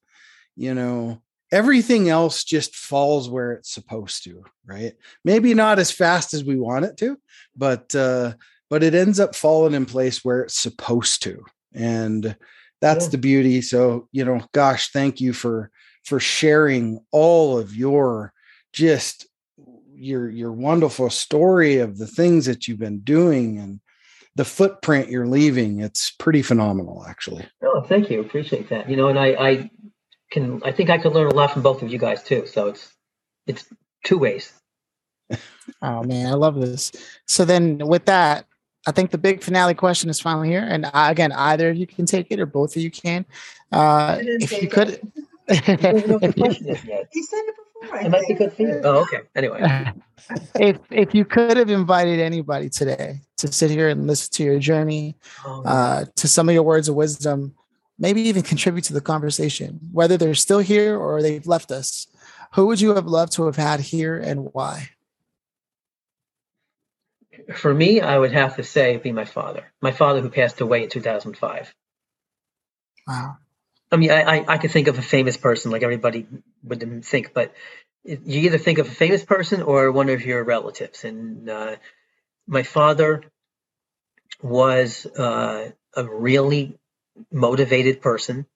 you 0.56 0.74
know, 0.74 1.22
everything 1.56 2.10
else 2.10 2.44
just 2.44 2.76
falls 2.76 3.30
where 3.30 3.52
it's 3.52 3.72
supposed 3.72 4.22
to 4.24 4.44
right? 4.66 4.92
Maybe 5.24 5.54
not 5.54 5.78
as 5.78 5.90
fast 5.90 6.34
as 6.34 6.44
we 6.44 6.56
want 6.56 6.84
it 6.84 6.96
to 6.98 7.18
but 7.56 7.94
uh 7.94 8.34
but 8.68 8.82
it 8.82 8.94
ends 8.94 9.20
up 9.20 9.34
falling 9.34 9.74
in 9.74 9.86
place 9.86 10.24
where 10.24 10.42
it's 10.42 10.58
supposed 10.58 11.22
to 11.22 11.44
and 11.72 12.36
that's 12.80 13.06
yeah. 13.06 13.10
the 13.10 13.18
beauty. 13.18 13.62
So 13.62 14.08
you 14.12 14.24
know 14.24 14.40
gosh 14.52 14.90
thank 14.90 15.20
you 15.20 15.32
for 15.32 15.70
for 16.04 16.20
sharing 16.20 17.00
all 17.10 17.58
of 17.58 17.74
your 17.74 18.32
just 18.72 19.26
your 19.94 20.28
your 20.28 20.52
wonderful 20.52 21.10
story 21.10 21.78
of 21.78 21.96
the 21.96 22.06
things 22.06 22.44
that 22.46 22.68
you've 22.68 22.78
been 22.78 23.00
doing 23.00 23.58
and 23.58 23.80
the 24.34 24.44
footprint 24.44 25.08
you're 25.08 25.26
leaving. 25.26 25.80
It's 25.80 26.10
pretty 26.10 26.42
phenomenal 26.42 27.04
actually. 27.08 27.46
Oh 27.62 27.80
thank 27.80 28.10
you. 28.10 28.20
Appreciate 28.20 28.68
that. 28.68 28.90
You 28.90 28.96
know 28.96 29.08
and 29.08 29.18
i 29.18 29.28
i 29.48 29.70
can 30.30 30.62
I 30.64 30.72
think 30.72 30.90
I 30.90 30.98
could 30.98 31.12
learn 31.12 31.28
a 31.28 31.34
lot 31.34 31.52
from 31.52 31.62
both 31.62 31.82
of 31.82 31.90
you 31.90 31.98
guys 31.98 32.22
too. 32.22 32.46
So 32.46 32.68
it's 32.68 32.92
it's 33.46 33.66
two 34.04 34.18
ways. 34.18 34.52
oh 35.82 36.02
man, 36.02 36.26
I 36.26 36.34
love 36.34 36.56
this. 36.56 36.92
So 37.26 37.44
then 37.44 37.78
with 37.78 38.06
that, 38.06 38.46
I 38.86 38.92
think 38.92 39.10
the 39.10 39.18
big 39.18 39.42
finale 39.42 39.74
question 39.74 40.08
is 40.10 40.20
finally 40.20 40.48
here. 40.48 40.64
And 40.66 40.86
I, 40.94 41.10
again, 41.10 41.32
either 41.32 41.70
of 41.70 41.76
you 41.76 41.86
can 41.86 42.06
take 42.06 42.28
it 42.30 42.38
or 42.38 42.46
both 42.46 42.76
of 42.76 42.82
you 42.82 42.90
can. 42.90 43.26
Uh, 43.72 44.18
if 44.20 44.62
you 44.62 44.68
could. 44.68 45.00
he 45.48 45.54
said 45.54 45.80
it 45.80 47.54
before. 47.80 47.98
It 48.00 48.10
might 48.10 48.26
be 48.26 48.34
good 48.34 48.52
for 48.52 48.62
you. 48.62 48.80
Oh, 48.84 49.02
okay. 49.02 49.20
Anyway. 49.34 49.92
if 50.56 50.78
if 50.90 51.14
you 51.14 51.24
could 51.24 51.56
have 51.56 51.70
invited 51.70 52.20
anybody 52.20 52.68
today 52.68 53.20
to 53.38 53.52
sit 53.52 53.70
here 53.70 53.88
and 53.88 54.06
listen 54.06 54.32
to 54.32 54.44
your 54.44 54.58
journey, 54.58 55.16
oh, 55.44 55.62
uh, 55.64 56.04
to 56.16 56.28
some 56.28 56.48
of 56.48 56.54
your 56.54 56.64
words 56.64 56.88
of 56.88 56.94
wisdom, 56.94 57.54
maybe 57.98 58.22
even 58.22 58.42
contribute 58.42 58.84
to 58.84 58.92
the 58.92 59.00
conversation, 59.00 59.80
whether 59.92 60.16
they're 60.16 60.34
still 60.34 60.58
here 60.58 60.96
or 60.96 61.22
they've 61.22 61.46
left 61.46 61.70
us. 61.70 62.06
Who 62.54 62.66
would 62.66 62.80
you 62.80 62.94
have 62.94 63.06
loved 63.06 63.32
to 63.34 63.46
have 63.46 63.56
had 63.56 63.80
here 63.80 64.18
and 64.18 64.48
why? 64.52 64.90
For 67.54 67.72
me, 67.72 68.00
I 68.00 68.18
would 68.18 68.32
have 68.32 68.56
to 68.56 68.64
say 68.64 68.96
be 68.96 69.12
my 69.12 69.24
father. 69.24 69.72
My 69.80 69.92
father 69.92 70.20
who 70.20 70.30
passed 70.30 70.60
away 70.60 70.82
in 70.82 70.88
2005. 70.88 71.74
Wow. 73.06 73.36
I 73.90 73.96
mean, 73.96 74.10
I, 74.10 74.22
I, 74.22 74.44
I 74.48 74.58
could 74.58 74.72
think 74.72 74.88
of 74.88 74.98
a 74.98 75.02
famous 75.02 75.36
person 75.36 75.70
like 75.70 75.82
everybody 75.82 76.26
would 76.64 77.04
think, 77.04 77.32
but 77.32 77.54
you 78.04 78.40
either 78.42 78.58
think 78.58 78.78
of 78.78 78.88
a 78.88 78.94
famous 78.94 79.24
person 79.24 79.62
or 79.62 79.92
one 79.92 80.08
of 80.08 80.24
your 80.24 80.42
relatives. 80.42 81.04
And 81.04 81.48
uh, 81.48 81.76
my 82.46 82.62
father 82.62 83.22
was 84.42 85.06
uh, 85.06 85.70
a 85.94 86.04
really 86.04 86.78
motivated 87.32 88.00
person, 88.00 88.46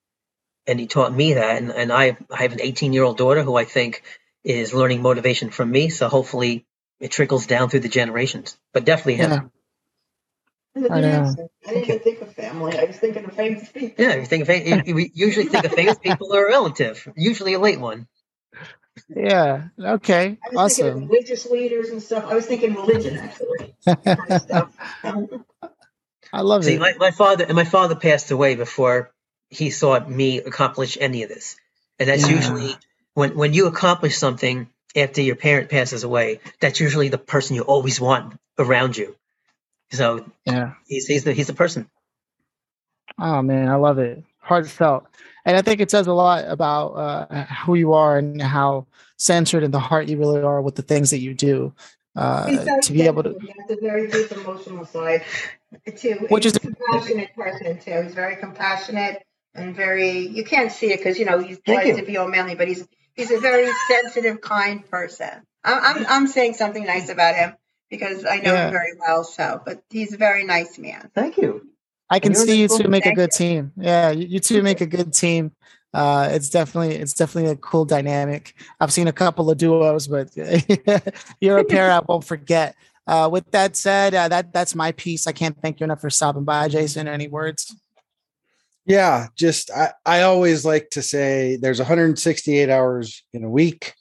and 0.67 0.79
he 0.79 0.87
taught 0.87 1.13
me 1.13 1.33
that. 1.33 1.57
And, 1.57 1.71
and 1.71 1.91
I, 1.91 2.17
I 2.29 2.43
have 2.43 2.53
an 2.53 2.61
18 2.61 2.93
year 2.93 3.03
old 3.03 3.17
daughter 3.17 3.43
who 3.43 3.55
I 3.55 3.65
think 3.65 4.03
is 4.43 4.73
learning 4.73 5.01
motivation 5.01 5.49
from 5.49 5.71
me. 5.71 5.89
So 5.89 6.07
hopefully 6.07 6.65
it 6.99 7.11
trickles 7.11 7.47
down 7.47 7.69
through 7.69 7.81
the 7.81 7.89
generations, 7.89 8.57
but 8.73 8.85
definitely 8.85 9.15
him. 9.15 9.31
Yeah. 9.31 9.41
I, 10.89 11.01
know. 11.01 11.35
I 11.67 11.73
didn't 11.73 11.83
even 11.83 11.99
think 11.99 12.21
of 12.21 12.33
family. 12.33 12.79
I 12.79 12.85
was 12.85 12.95
thinking 12.95 13.25
of 13.25 13.33
famous 13.33 13.69
people. 13.69 14.05
Yeah, 14.05 14.15
you 14.15 14.25
think 14.25 14.47
of 14.47 14.95
we 14.95 15.11
usually 15.13 15.47
think 15.47 15.65
of 15.65 15.73
famous 15.73 15.97
people 15.97 16.33
or 16.33 16.45
a 16.45 16.49
relative, 16.49 17.05
usually 17.17 17.55
a 17.55 17.59
late 17.59 17.79
one. 17.79 18.07
Yeah. 19.09 19.67
Okay. 19.77 20.37
I 20.43 20.49
was 20.49 20.79
awesome. 20.79 20.85
Thinking 20.85 21.03
of 21.03 21.09
religious 21.09 21.45
leaders 21.47 21.89
and 21.89 22.01
stuff. 22.01 22.25
I 22.25 22.35
was 22.35 22.45
thinking 22.45 22.75
religion 22.75 23.17
actually. 23.17 23.75
I 26.33 26.41
love 26.41 26.63
See, 26.63 26.75
it. 26.75 26.79
My, 26.79 26.93
my 26.97 27.11
father 27.11 27.43
and 27.43 27.55
my 27.55 27.63
father 27.63 27.95
passed 27.95 28.31
away 28.31 28.55
before 28.55 29.11
he 29.49 29.69
saw 29.69 29.99
me 29.99 30.39
accomplish 30.39 30.97
any 30.99 31.23
of 31.23 31.29
this, 31.29 31.57
and 31.99 32.07
that's 32.09 32.27
yeah. 32.27 32.35
usually 32.35 32.75
when 33.13 33.35
when 33.35 33.53
you 33.53 33.67
accomplish 33.67 34.17
something 34.17 34.69
after 34.95 35.21
your 35.21 35.35
parent 35.35 35.69
passes 35.69 36.03
away. 36.03 36.39
That's 36.59 36.79
usually 36.79 37.09
the 37.09 37.17
person 37.17 37.55
you 37.55 37.63
always 37.63 37.99
want 37.99 38.39
around 38.57 38.97
you. 38.97 39.15
So 39.91 40.25
yeah, 40.45 40.73
he's 40.87 41.05
he's 41.05 41.23
the 41.25 41.33
he's 41.33 41.47
the 41.47 41.53
person. 41.53 41.89
Oh 43.19 43.41
man, 43.41 43.67
I 43.67 43.75
love 43.75 43.99
it. 43.99 44.23
Heartfelt, 44.39 45.05
and 45.45 45.57
I 45.57 45.61
think 45.61 45.81
it 45.81 45.91
says 45.91 46.07
a 46.07 46.13
lot 46.13 46.45
about 46.47 46.87
uh, 46.93 47.45
who 47.65 47.75
you 47.75 47.93
are 47.93 48.17
and 48.17 48.41
how 48.41 48.87
centered 49.17 49.63
in 49.63 49.71
the 49.71 49.79
heart 49.79 50.07
you 50.07 50.17
really 50.17 50.41
are 50.41 50.61
with 50.61 50.75
the 50.75 50.81
things 50.81 51.11
that 51.11 51.19
you 51.19 51.33
do. 51.33 51.73
Uh, 52.13 52.65
to 52.81 52.91
be 52.91 53.03
able 53.03 53.23
to, 53.23 53.29
that's 53.29 53.71
a 53.71 53.77
very 53.81 54.05
deep 54.07 54.29
emotional 54.33 54.83
side 54.85 55.23
too. 55.95 56.27
Which 56.29 56.45
is 56.45 56.55
a 56.55 56.59
compassionate 56.59 57.35
person 57.35 57.79
too. 57.79 58.01
He's 58.03 58.13
very 58.13 58.35
compassionate 58.35 59.23
and 59.53 59.75
very. 59.75 60.27
You 60.27 60.43
can't 60.43 60.71
see 60.71 60.91
it 60.91 60.97
because 60.97 61.19
you 61.19 61.25
know 61.25 61.39
he's 61.39 61.59
tries 61.61 61.97
to 61.97 62.03
be 62.03 62.17
all 62.17 62.27
manly, 62.27 62.55
but 62.55 62.67
he's 62.67 62.87
he's 63.15 63.31
a 63.31 63.39
very 63.39 63.69
sensitive, 63.87 64.41
kind 64.41 64.89
person. 64.89 65.29
I'm 65.63 65.97
I'm, 65.97 66.05
I'm 66.07 66.27
saying 66.27 66.53
something 66.55 66.83
nice 66.83 67.09
about 67.09 67.35
him 67.35 67.53
because 67.89 68.25
I 68.25 68.37
know 68.37 68.53
yeah. 68.53 68.65
him 68.67 68.71
very 68.71 68.93
well. 68.99 69.23
So, 69.23 69.61
but 69.63 69.83
he's 69.89 70.13
a 70.13 70.17
very 70.17 70.43
nice 70.43 70.77
man. 70.77 71.09
Thank 71.13 71.37
you. 71.37 71.67
I 72.09 72.19
can 72.19 72.35
see 72.35 72.59
you 72.59 72.67
two 72.67 72.89
make 72.89 73.05
a 73.05 73.15
good 73.15 73.31
team. 73.31 73.71
Yeah, 73.77 74.11
you, 74.11 74.27
you 74.27 74.39
two 74.39 74.61
make 74.61 74.81
a 74.81 74.85
good 74.85 75.13
team. 75.13 75.53
Uh, 75.93 76.29
it's 76.31 76.49
definitely 76.49 76.95
it's 76.95 77.13
definitely 77.13 77.51
a 77.51 77.55
cool 77.55 77.85
dynamic. 77.85 78.55
I've 78.79 78.91
seen 78.91 79.07
a 79.07 79.13
couple 79.13 79.49
of 79.49 79.57
duos, 79.57 80.07
but 80.07 80.29
you're 81.41 81.57
a 81.57 81.63
pair 81.63 81.91
I 81.91 81.99
won't 81.99 82.23
forget. 82.23 82.75
Uh, 83.07 83.29
with 83.31 83.49
that 83.51 83.75
said, 83.75 84.13
uh, 84.13 84.27
that 84.27 84.53
that's 84.53 84.75
my 84.75 84.91
piece. 84.91 85.27
I 85.27 85.31
can't 85.31 85.57
thank 85.61 85.79
you 85.79 85.83
enough 85.83 86.01
for 86.01 86.09
stopping 86.09 86.43
by, 86.43 86.67
Jason. 86.67 87.07
Any 87.07 87.27
words? 87.27 87.75
Yeah, 88.85 89.27
just 89.35 89.71
I, 89.71 89.93
I 90.05 90.21
always 90.23 90.65
like 90.65 90.89
to 90.91 91.01
say 91.01 91.57
there's 91.57 91.79
168 91.79 92.69
hours 92.69 93.23
in 93.33 93.43
a 93.43 93.49
week. 93.49 93.93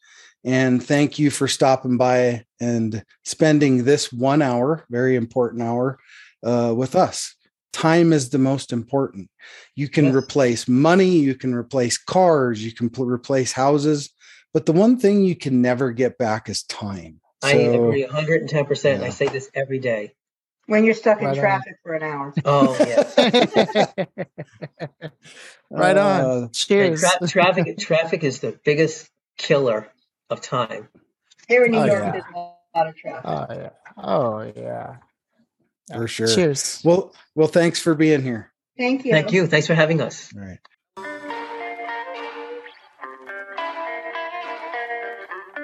And 0.44 0.82
thank 0.82 1.18
you 1.18 1.30
for 1.30 1.46
stopping 1.46 1.98
by 1.98 2.44
and 2.60 3.04
spending 3.24 3.84
this 3.84 4.12
one 4.12 4.40
hour, 4.40 4.86
very 4.88 5.16
important 5.16 5.62
hour, 5.62 5.98
uh, 6.42 6.72
with 6.74 6.96
us. 6.96 7.34
Time 7.72 8.12
is 8.12 8.30
the 8.30 8.38
most 8.38 8.72
important. 8.72 9.30
You 9.76 9.88
can 9.88 10.06
yes. 10.06 10.14
replace 10.14 10.66
money, 10.66 11.10
you 11.10 11.34
can 11.34 11.54
replace 11.54 11.98
cars, 11.98 12.64
you 12.64 12.72
can 12.72 12.88
pl- 12.88 13.06
replace 13.06 13.52
houses, 13.52 14.10
but 14.52 14.66
the 14.66 14.72
one 14.72 14.98
thing 14.98 15.24
you 15.24 15.36
can 15.36 15.62
never 15.62 15.92
get 15.92 16.18
back 16.18 16.48
is 16.48 16.62
time. 16.64 17.20
I 17.42 17.53
agree 17.53 18.07
110%. 18.07 19.00
Yeah. 19.00 19.07
I 19.07 19.11
say 19.11 19.29
this 19.29 19.50
every 19.55 19.79
day. 19.79 20.14
When 20.66 20.85
you're 20.85 20.94
stuck 20.94 21.20
right 21.20 21.35
in 21.35 21.40
traffic 21.40 21.72
on. 21.72 21.79
for 21.83 21.94
an 21.94 22.03
hour. 22.03 22.35
Oh, 22.44 22.76
yes. 22.79 23.16
right 25.70 25.96
on. 25.96 26.20
Uh, 26.20 26.48
Cheers. 26.53 27.00
Tra- 27.00 27.26
traffic, 27.26 27.79
traffic 27.79 28.22
is 28.22 28.40
the 28.40 28.59
biggest 28.64 29.11
killer 29.37 29.90
of 30.29 30.40
time. 30.40 30.88
Here 31.48 31.64
in 31.64 31.72
New 31.72 31.79
oh, 31.79 31.87
York, 31.87 32.03
yeah. 32.03 32.12
there's 32.12 32.24
a 32.33 32.38
lot 32.38 32.87
of 32.87 32.96
traffic. 32.96 33.24
Oh 33.24 33.46
yeah. 33.50 33.70
Oh 33.96 34.53
yeah. 34.57 34.96
For 35.92 36.07
sure. 36.07 36.29
Cheers. 36.29 36.81
Well, 36.85 37.12
well, 37.35 37.48
thanks 37.48 37.81
for 37.81 37.94
being 37.94 38.22
here. 38.22 38.53
Thank 38.79 39.05
you. 39.05 39.12
Thank 39.12 39.33
you. 39.33 39.46
Thanks 39.48 39.66
for 39.66 39.74
having 39.74 40.00
us. 40.00 40.33
All 40.35 40.42
right. 40.42 40.59